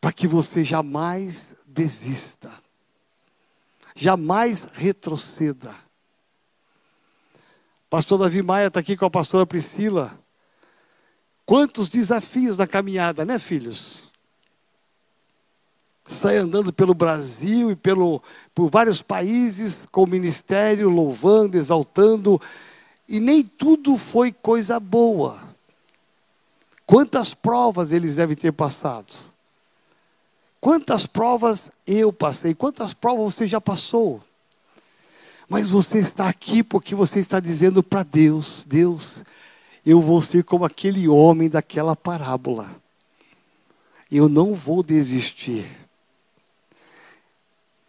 para 0.00 0.12
que 0.12 0.26
você 0.26 0.64
jamais 0.64 1.54
desista, 1.64 2.50
jamais 3.94 4.64
retroceda. 4.64 5.72
Pastor 7.88 8.18
Davi 8.18 8.42
Maia 8.42 8.66
está 8.66 8.80
aqui 8.80 8.96
com 8.96 9.04
a 9.04 9.10
pastora 9.10 9.46
Priscila. 9.46 10.18
Quantos 11.46 11.88
desafios 11.88 12.58
na 12.58 12.66
caminhada, 12.66 13.24
né, 13.24 13.38
filhos? 13.38 14.09
Sai 16.10 16.36
andando 16.36 16.72
pelo 16.72 16.92
Brasil 16.92 17.70
e 17.70 17.76
pelo, 17.76 18.22
por 18.54 18.68
vários 18.68 19.00
países 19.00 19.86
com 19.90 20.02
o 20.02 20.08
ministério, 20.08 20.88
louvando, 20.88 21.56
exaltando, 21.56 22.40
e 23.08 23.20
nem 23.20 23.42
tudo 23.42 23.96
foi 23.96 24.32
coisa 24.32 24.78
boa. 24.80 25.40
Quantas 26.84 27.32
provas 27.32 27.92
eles 27.92 28.16
devem 28.16 28.36
ter 28.36 28.52
passado? 28.52 29.14
Quantas 30.60 31.06
provas 31.06 31.70
eu 31.86 32.12
passei? 32.12 32.54
Quantas 32.54 32.92
provas 32.92 33.34
você 33.34 33.46
já 33.46 33.60
passou? 33.60 34.22
Mas 35.48 35.70
você 35.70 35.98
está 35.98 36.28
aqui 36.28 36.62
porque 36.62 36.94
você 36.94 37.18
está 37.18 37.40
dizendo 37.40 37.82
para 37.82 38.02
Deus: 38.02 38.64
Deus, 38.68 39.24
eu 39.86 40.00
vou 40.00 40.20
ser 40.20 40.44
como 40.44 40.64
aquele 40.64 41.08
homem 41.08 41.48
daquela 41.48 41.96
parábola. 41.96 42.74
Eu 44.10 44.28
não 44.28 44.54
vou 44.54 44.82
desistir. 44.82 45.79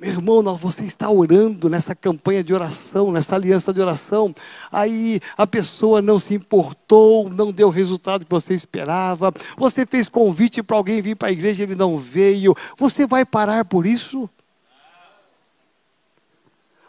Meu 0.01 0.09
irmão, 0.09 0.41
você 0.55 0.83
está 0.83 1.11
orando 1.11 1.69
nessa 1.69 1.93
campanha 1.93 2.43
de 2.43 2.51
oração, 2.55 3.11
nessa 3.11 3.35
aliança 3.35 3.71
de 3.71 3.79
oração, 3.79 4.33
aí 4.71 5.19
a 5.37 5.45
pessoa 5.45 6.01
não 6.01 6.17
se 6.17 6.33
importou, 6.33 7.29
não 7.29 7.51
deu 7.51 7.67
o 7.67 7.71
resultado 7.71 8.25
que 8.25 8.31
você 8.31 8.55
esperava, 8.55 9.31
você 9.55 9.85
fez 9.85 10.09
convite 10.09 10.63
para 10.63 10.75
alguém 10.75 11.03
vir 11.03 11.15
para 11.15 11.27
a 11.27 11.31
igreja, 11.31 11.61
ele 11.61 11.75
não 11.75 11.99
veio, 11.99 12.55
você 12.75 13.05
vai 13.05 13.23
parar 13.23 13.63
por 13.63 13.85
isso? 13.85 14.27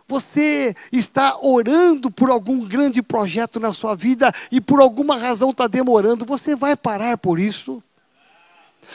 Você 0.09 0.75
está 0.91 1.37
orando 1.43 2.11
por 2.11 2.31
algum 2.31 2.67
grande 2.67 3.03
projeto 3.03 3.61
na 3.61 3.75
sua 3.75 3.95
vida 3.95 4.33
e 4.51 4.59
por 4.59 4.81
alguma 4.81 5.19
razão 5.19 5.51
está 5.51 5.67
demorando, 5.67 6.25
você 6.25 6.57
vai 6.57 6.75
parar 6.75 7.19
por 7.19 7.39
isso? 7.39 7.83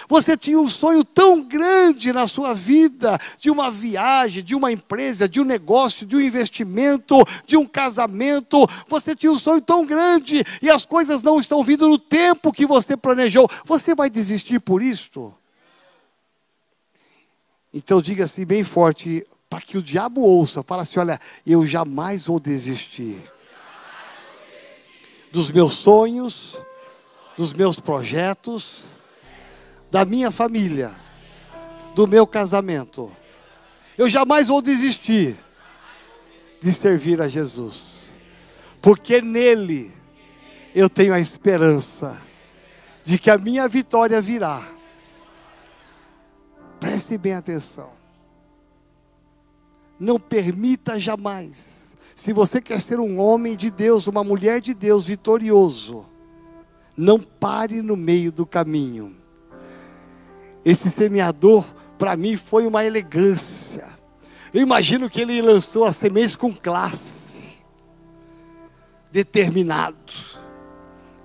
Você 0.07 0.35
tinha 0.35 0.59
um 0.59 0.67
sonho 0.67 1.03
tão 1.03 1.41
grande 1.41 2.11
na 2.11 2.27
sua 2.27 2.53
vida, 2.53 3.17
de 3.39 3.49
uma 3.49 3.71
viagem, 3.71 4.43
de 4.43 4.53
uma 4.55 4.71
empresa, 4.71 5.27
de 5.27 5.39
um 5.39 5.45
negócio, 5.45 6.05
de 6.05 6.15
um 6.15 6.21
investimento, 6.21 7.15
de 7.45 7.55
um 7.55 7.65
casamento. 7.65 8.67
Você 8.87 9.15
tinha 9.15 9.31
um 9.31 9.37
sonho 9.37 9.61
tão 9.61 9.85
grande 9.85 10.43
e 10.61 10.69
as 10.69 10.85
coisas 10.85 11.23
não 11.23 11.39
estão 11.39 11.63
vindo 11.63 11.87
no 11.87 11.97
tempo 11.97 12.51
que 12.51 12.65
você 12.65 12.97
planejou. 12.97 13.49
Você 13.65 13.95
vai 13.95 14.09
desistir 14.09 14.59
por 14.59 14.81
isso? 14.81 15.33
Então 17.73 18.01
diga 18.01 18.25
assim 18.25 18.45
bem 18.45 18.63
forte, 18.63 19.25
para 19.49 19.61
que 19.61 19.77
o 19.77 19.83
diabo 19.83 20.21
ouça, 20.21 20.63
fala 20.63 20.83
assim: 20.83 20.99
olha, 20.99 21.19
eu 21.45 21.65
jamais 21.65 22.25
vou 22.25 22.39
desistir 22.39 23.17
dos 25.31 25.49
meus 25.49 25.75
sonhos, 25.75 26.57
dos 27.37 27.53
meus 27.53 27.79
projetos 27.79 28.96
da 29.89 30.03
minha 30.05 30.31
família, 30.31 30.95
do 31.95 32.07
meu 32.07 32.27
casamento. 32.27 33.11
Eu 33.97 34.09
jamais 34.09 34.47
vou 34.47 34.61
desistir 34.61 35.35
de 36.61 36.71
servir 36.71 37.21
a 37.21 37.27
Jesus, 37.27 38.13
porque 38.81 39.21
nele 39.21 39.91
eu 40.75 40.89
tenho 40.89 41.13
a 41.13 41.19
esperança 41.19 42.21
de 43.03 43.17
que 43.17 43.29
a 43.29 43.37
minha 43.37 43.67
vitória 43.67 44.21
virá. 44.21 44.61
Preste 46.79 47.17
bem 47.17 47.33
atenção. 47.33 47.89
Não 49.99 50.19
permita 50.19 50.99
jamais, 50.99 51.95
se 52.13 52.31
você 52.31 52.61
quer 52.61 52.79
ser 52.81 52.99
um 52.99 53.19
homem 53.19 53.55
de 53.55 53.71
Deus, 53.71 54.05
uma 54.05 54.23
mulher 54.23 54.61
de 54.61 54.75
Deus 54.75 55.07
vitorioso, 55.07 56.05
não 56.95 57.19
pare 57.19 57.81
no 57.81 57.95
meio 57.95 58.31
do 58.31 58.45
caminho 58.45 59.16
esse 60.69 60.89
semeador, 60.89 61.63
para 61.97 62.17
mim, 62.17 62.35
foi 62.35 62.67
uma 62.67 62.83
elegância. 62.83 63.85
Eu 64.53 64.61
imagino 64.61 65.09
que 65.09 65.21
ele 65.21 65.41
lançou 65.41 65.85
a 65.85 65.93
semente 65.93 66.37
com 66.37 66.53
classe, 66.53 67.59
determinado, 69.09 70.13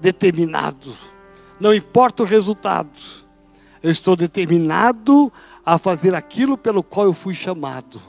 determinado. 0.01 0.95
Não 1.59 1.75
importa 1.75 2.23
o 2.23 2.27
resultado, 2.27 2.89
eu 3.83 3.91
estou 3.91 4.15
determinado 4.15 5.33
a 5.67 5.77
fazer 5.77 6.15
aquilo 6.15 6.57
pelo 6.57 6.81
qual 6.81 7.07
eu 7.07 7.13
fui 7.13 7.35
chamado. 7.35 8.01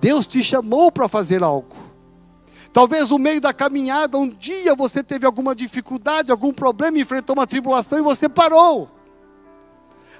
Deus 0.00 0.28
te 0.28 0.44
chamou 0.44 0.92
para 0.92 1.08
fazer 1.08 1.42
algo. 1.42 1.76
Talvez 2.72 3.10
no 3.10 3.18
meio 3.18 3.40
da 3.40 3.52
caminhada, 3.52 4.16
um 4.16 4.28
dia 4.28 4.76
você 4.76 5.02
teve 5.02 5.26
alguma 5.26 5.56
dificuldade, 5.56 6.30
algum 6.30 6.52
problema, 6.52 7.00
enfrentou 7.00 7.34
uma 7.34 7.48
tribulação 7.48 7.98
e 7.98 8.02
você 8.02 8.28
parou. 8.28 8.99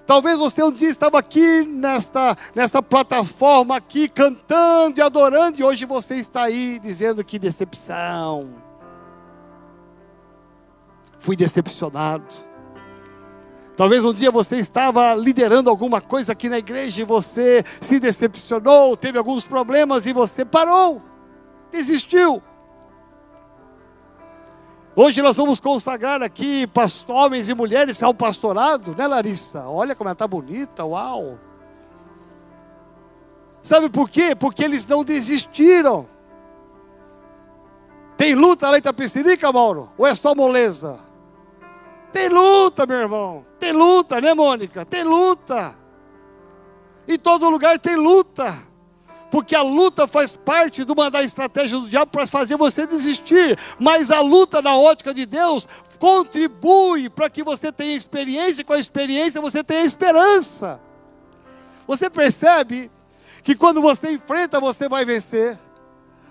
Talvez 0.06 0.38
você 0.38 0.62
um 0.62 0.72
dia 0.72 0.88
estava 0.88 1.18
aqui 1.18 1.62
nesta, 1.62 2.36
nesta 2.54 2.82
plataforma 2.82 3.76
aqui 3.76 4.08
cantando 4.08 4.98
e 4.98 5.02
adorando 5.02 5.60
e 5.60 5.64
hoje 5.64 5.84
você 5.84 6.16
está 6.16 6.42
aí 6.42 6.78
dizendo 6.78 7.24
que 7.24 7.38
decepção. 7.38 8.50
Fui 11.18 11.36
decepcionado. 11.36 12.50
Talvez 13.76 14.04
um 14.04 14.12
dia 14.12 14.30
você 14.30 14.56
estava 14.56 15.14
liderando 15.14 15.70
alguma 15.70 16.00
coisa 16.00 16.32
aqui 16.32 16.48
na 16.48 16.58
igreja 16.58 17.00
e 17.00 17.04
você 17.04 17.64
se 17.80 17.98
decepcionou, 17.98 18.96
teve 18.96 19.16
alguns 19.16 19.44
problemas 19.44 20.06
e 20.06 20.12
você 20.12 20.44
parou, 20.44 21.00
desistiu. 21.70 22.42
Hoje 24.94 25.22
nós 25.22 25.36
vamos 25.36 25.60
consagrar 25.60 26.22
aqui 26.22 26.68
homens 27.06 27.48
e 27.48 27.54
mulheres 27.54 28.02
ao 28.02 28.12
pastorado, 28.12 28.94
né, 28.96 29.06
Larissa? 29.06 29.66
Olha 29.68 29.94
como 29.94 30.08
ela 30.08 30.14
está 30.14 30.26
bonita, 30.26 30.84
uau! 30.84 31.38
Sabe 33.62 33.88
por 33.88 34.08
quê? 34.08 34.34
Porque 34.34 34.64
eles 34.64 34.86
não 34.86 35.04
desistiram. 35.04 36.08
Tem 38.16 38.34
luta 38.34 38.68
lá 38.68 38.76
em 38.76 38.80
Itapecerica, 38.80 39.52
Mauro? 39.52 39.90
Ou 39.96 40.06
é 40.06 40.14
só 40.14 40.34
moleza? 40.34 40.98
Tem 42.12 42.28
luta, 42.28 42.84
meu 42.84 42.98
irmão. 42.98 43.46
Tem 43.58 43.72
luta, 43.72 44.20
né, 44.20 44.34
Mônica? 44.34 44.84
Tem 44.84 45.04
luta. 45.04 45.74
Em 47.06 47.18
todo 47.18 47.48
lugar 47.48 47.78
tem 47.78 47.96
luta 47.96 48.69
porque 49.30 49.54
a 49.54 49.62
luta 49.62 50.06
faz 50.06 50.34
parte 50.34 50.84
de 50.84 50.92
uma 50.92 51.10
das 51.10 51.26
estratégias 51.26 51.80
do 51.80 51.88
diabo 51.88 52.10
para 52.10 52.26
fazer 52.26 52.56
você 52.56 52.86
desistir, 52.86 53.58
mas 53.78 54.10
a 54.10 54.20
luta 54.20 54.60
na 54.60 54.76
ótica 54.76 55.14
de 55.14 55.24
Deus 55.24 55.68
contribui 55.98 57.08
para 57.08 57.30
que 57.30 57.42
você 57.42 57.70
tenha 57.70 57.94
experiência, 57.94 58.62
e 58.62 58.64
com 58.64 58.72
a 58.72 58.78
experiência 58.78 59.40
você 59.40 59.62
tenha 59.62 59.84
esperança. 59.84 60.80
Você 61.86 62.08
percebe 62.08 62.90
que 63.42 63.54
quando 63.54 63.80
você 63.80 64.12
enfrenta, 64.12 64.60
você 64.60 64.88
vai 64.88 65.04
vencer. 65.04 65.58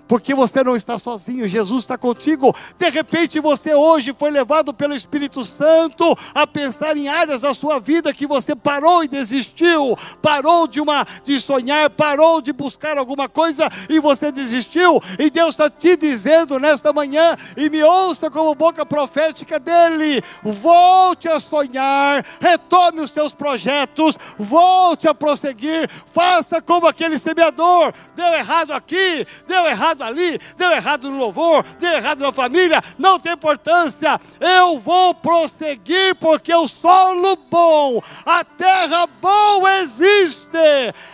Porque 0.10 0.34
você 0.34 0.64
não 0.64 0.76
está 0.76 0.98
sozinho, 0.98 1.48
Jesus 1.48 1.84
está 1.84 1.96
contigo. 1.96 2.54
De 2.80 2.90
repente 2.90 3.40
você 3.40 3.76
hoje 3.76 4.12
foi 4.12 4.32
levado 4.32 4.74
pelo 4.74 4.96
Espírito 4.96 5.46
Santo 5.46 6.18
a 6.34 6.48
pensar 6.48 6.98
em 6.98 7.08
áreas 7.08 7.44
da 7.44 7.54
sua 7.54 7.80
vida 7.80 8.12
que 8.12 8.26
você 8.26 8.56
parou 8.56 9.04
e 9.04 9.08
desistiu, 9.08 9.96
parou 10.20 10.68
de 10.68 10.82
uma 10.82 11.06
de 11.24 11.40
sonhar, 11.40 11.92
parou 11.92 12.42
de 12.42 12.52
buscar 12.52 12.98
alguma 12.98 13.30
coisa 13.30 13.70
e 13.88 14.00
você 14.00 14.32
desistiu. 14.32 15.00
E 15.20 15.30
Deus 15.30 15.50
está 15.50 15.70
te 15.70 15.96
dizendo 15.96 16.60
nesta 16.60 16.92
manhã 16.92 17.36
e 17.56 17.70
me 17.70 17.84
ouça 17.84 18.32
como 18.32 18.56
boca 18.56 18.84
profética 18.84 19.60
dele: 19.60 20.24
volte 20.42 21.30
a 21.30 21.40
sonhar, 21.40 22.26
retome 22.42 23.02
os 23.02 23.12
teus 23.12 23.32
projetos, 23.32 24.18
volte 24.40 25.08
a 25.08 25.14
prosseguir, 25.14 25.88
faça 26.08 26.60
como 26.60 26.88
aquele 26.88 27.20
semeador. 27.20 27.94
Deu 28.16 28.34
errado 28.34 28.72
aqui, 28.72 29.28
deu 29.48 29.68
errado 29.68 29.99
ali, 30.02 30.40
deu 30.58 30.72
errado 30.72 31.10
no 31.10 31.18
louvor, 31.18 31.64
deu 31.80 31.94
errado 31.94 32.20
na 32.20 32.32
família, 32.32 32.82
não 32.98 33.20
tem 33.20 33.34
importância. 33.34 34.20
Eu 34.40 34.80
vou 34.80 35.14
prosseguir 35.14 36.16
porque 36.16 36.54
o 36.54 36.68
solo 36.68 37.36
bom, 37.50 38.02
a 38.26 38.44
terra 38.44 39.08
boa 39.22 39.80
existe, 39.80 40.58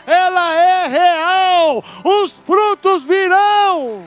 ela 0.05 0.53
é 0.53 0.87
real, 0.87 1.83
os 2.03 2.31
frutos 2.31 3.03
virão. 3.03 4.05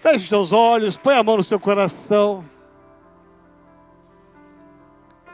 Feche 0.00 0.28
seus 0.28 0.50
olhos, 0.50 0.96
põe 0.96 1.14
a 1.14 1.22
mão 1.22 1.36
no 1.36 1.44
seu 1.44 1.60
coração. 1.60 2.44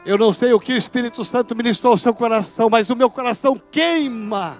Eu 0.07 0.17
não 0.17 0.31
sei 0.31 0.53
o 0.53 0.59
que 0.59 0.71
o 0.71 0.77
Espírito 0.77 1.25
Santo 1.25 1.53
ministrou 1.53 1.91
ao 1.91 1.97
seu 1.97 2.13
coração, 2.13 2.69
mas 2.69 2.89
o 2.89 2.95
meu 2.95 3.09
coração 3.09 3.61
queima 3.69 4.55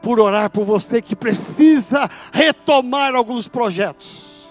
por 0.00 0.18
orar 0.18 0.48
por 0.48 0.64
você 0.64 1.02
que 1.02 1.14
precisa 1.14 2.08
retomar 2.32 3.14
alguns 3.14 3.46
projetos. 3.46 4.48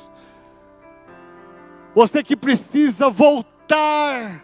Você 1.95 2.21
que 2.21 2.35
precisa 2.35 3.09
voltar 3.09 4.43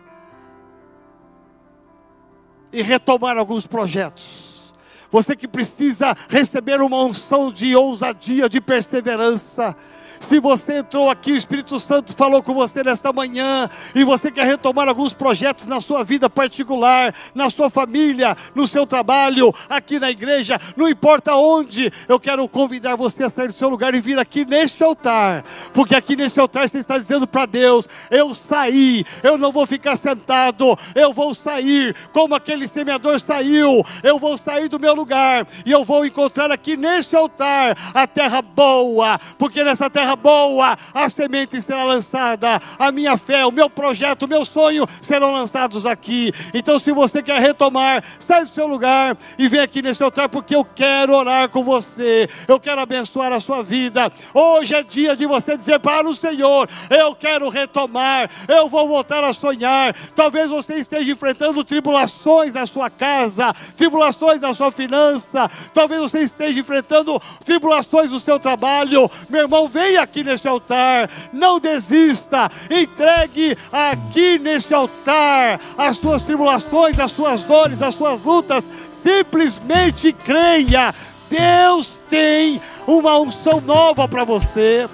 e 2.73 2.81
retomar 2.81 3.38
alguns 3.38 3.67
projetos. 3.67 4.73
Você 5.11 5.35
que 5.35 5.47
precisa 5.47 6.15
receber 6.27 6.81
uma 6.81 7.03
unção 7.03 7.51
de 7.51 7.75
ousadia, 7.75 8.49
de 8.49 8.59
perseverança 8.59 9.75
se 10.20 10.39
você 10.39 10.80
entrou 10.80 11.09
aqui, 11.09 11.32
o 11.32 11.36
Espírito 11.38 11.80
Santo 11.80 12.13
falou 12.13 12.41
com 12.41 12.53
você 12.53 12.84
nesta 12.84 13.11
manhã, 13.13 13.68
e 13.93 14.03
você 14.03 14.32
quer 14.32 14.45
retomar 14.45 14.88
alguns 14.88 15.13
projetos 15.13 15.68
na 15.68 15.82
sua 15.82 16.03
vida 16.03 16.30
particular, 16.30 17.13
na 17.34 17.49
sua 17.49 17.70
família, 17.70 18.36
no 18.55 18.68
seu 18.68 18.86
trabalho, 18.86 19.53
aqui 19.70 19.99
na 19.99 20.09
igreja, 20.09 20.59
não 20.76 20.89
importa 20.89 21.36
onde, 21.36 21.91
eu 22.07 22.20
quero 22.20 22.47
convidar 22.47 22.95
você 22.95 23.24
a 23.24 23.30
sair 23.30 23.47
do 23.47 23.53
seu 23.53 23.70
lugar 23.70 23.93
e 23.93 24.01
vir 24.01 24.20
aqui 24.20 24.45
neste 24.45 24.84
altar, 24.84 25.43
porque 25.74 25.95
aqui 25.95 26.15
neste 26.15 26.39
altar 26.39 26.68
você 26.68 26.80
está 26.80 26.97
dizendo 26.97 27.28
para 27.28 27.45
Deus: 27.45 27.88
eu 28.09 28.34
saí, 28.34 29.05
eu 29.24 29.38
não 29.38 29.51
vou 29.51 29.65
ficar 29.65 29.95
sentado, 29.95 30.78
eu 30.95 31.13
vou 31.13 31.34
sair, 31.34 31.95
como 32.11 32.36
aquele 32.36 32.68
semeador 32.68 33.20
saiu, 33.20 33.84
eu 34.03 34.20
vou 34.20 34.38
sair 34.38 34.68
do 34.68 34.80
meu 34.80 34.93
lugar 34.93 35.47
e 35.65 35.72
eu 35.72 35.84
vou 35.84 36.05
encontrar 36.05 36.51
aqui 36.51 36.78
neste 36.78 37.15
altar 37.15 37.78
a 37.93 38.07
terra 38.07 38.41
boa, 38.41 39.20
porque 39.38 39.63
nessa 39.63 39.89
terra 39.89 40.07
terra 40.08 40.16
boa, 40.16 40.78
a 40.93 41.10
semente 41.10 41.62
será 41.62 41.84
lançada, 41.84 42.60
a 42.80 42.91
minha 42.91 43.18
fé, 43.18 43.45
o 43.45 43.51
meu 43.51 43.70
projeto, 43.70 44.24
o 44.24 44.28
meu 44.28 44.45
sonho 44.45 44.86
serão 45.01 45.34
lançados 45.34 45.86
aqui. 45.86 46.32
Então, 46.53 46.80
se 46.80 46.91
você 46.91 47.22
quer 47.22 47.41
retomar, 47.41 48.01
sai 48.20 48.45
do 48.45 48.49
seu 48.49 48.68
lugar 48.68 49.18
e 49.38 49.47
vem 49.49 49.60
aqui 49.60 49.82
nesse 49.82 50.01
altar, 50.01 50.30
porque 50.30 50.55
eu 50.55 50.64
quero 50.64 51.14
orar 51.14 51.49
com 51.49 51.64
você, 51.64 52.30
eu 52.47 52.60
quero 52.60 52.80
abençoar 52.80 53.34
a 53.34 53.39
sua 53.39 53.62
vida. 53.62 54.12
Hoje 54.34 54.76
é 54.76 54.84
dia 54.84 55.16
de 55.16 55.26
você 55.26 55.58
dizer 55.58 55.80
para 55.80 56.08
o 56.08 56.16
Senhor: 56.16 56.70
Eu 56.89 57.14
quero 57.14 57.49
retomar, 57.49 58.30
eu 58.47 58.70
vou 58.70 58.88
voltar 58.88 59.24
a 59.24 59.34
sonhar. 59.34 59.93
Talvez 60.16 60.49
você 60.49 60.76
esteja 60.76 61.12
enfrentando 61.12 61.64
tribulações 61.64 62.53
na 62.53 62.66
sua 62.66 62.89
casa, 62.89 63.53
tribulações 63.76 64.39
na 64.39 64.53
sua 64.53 64.72
finança, 64.72 65.49
talvez 65.74 65.99
você 65.99 66.20
esteja 66.20 66.60
enfrentando 66.60 67.20
tribulações 67.43 68.12
no 68.12 68.20
seu 68.20 68.39
trabalho. 68.39 69.10
Meu 69.30 69.41
irmão, 69.41 69.68
venha 69.68 69.97
aqui 69.98 70.24
neste 70.24 70.48
altar, 70.48 71.10
não 71.34 71.60
desista, 71.60 72.50
entregue 72.70 73.58
aqui 73.72 74.39
neste 74.39 74.74
altar 74.74 75.60
as 75.78 75.98
suas 75.98 76.22
tribulações, 76.24 77.00
as 77.00 77.12
suas 77.12 77.43
dores, 77.43 77.82
as 77.82 77.93
suas 77.93 78.22
lutas, 78.22 78.68
simplesmente 79.04 80.14
creia. 80.14 80.93
Deus 81.30 82.00
tem 82.10 82.62
uma 82.88 83.20
unção 83.20 83.60
nova 83.62 84.08
para 84.08 84.24
você. 84.24 84.88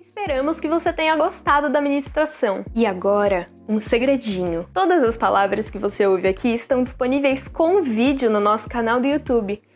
Esperamos 0.00 0.60
que 0.60 0.68
você 0.68 0.92
tenha 0.92 1.16
gostado 1.16 1.70
da 1.70 1.80
ministração. 1.80 2.64
E 2.74 2.84
agora, 2.84 3.48
um 3.68 3.80
segredinho. 3.80 4.66
Todas 4.72 5.02
as 5.02 5.16
palavras 5.16 5.70
que 5.70 5.78
você 5.78 6.06
ouve 6.06 6.28
aqui 6.28 6.48
estão 6.48 6.82
disponíveis 6.82 7.48
com 7.48 7.82
vídeo 7.82 8.30
no 8.30 8.38
nosso 8.38 8.68
canal 8.68 9.00
do 9.00 9.06
YouTube. 9.06 9.60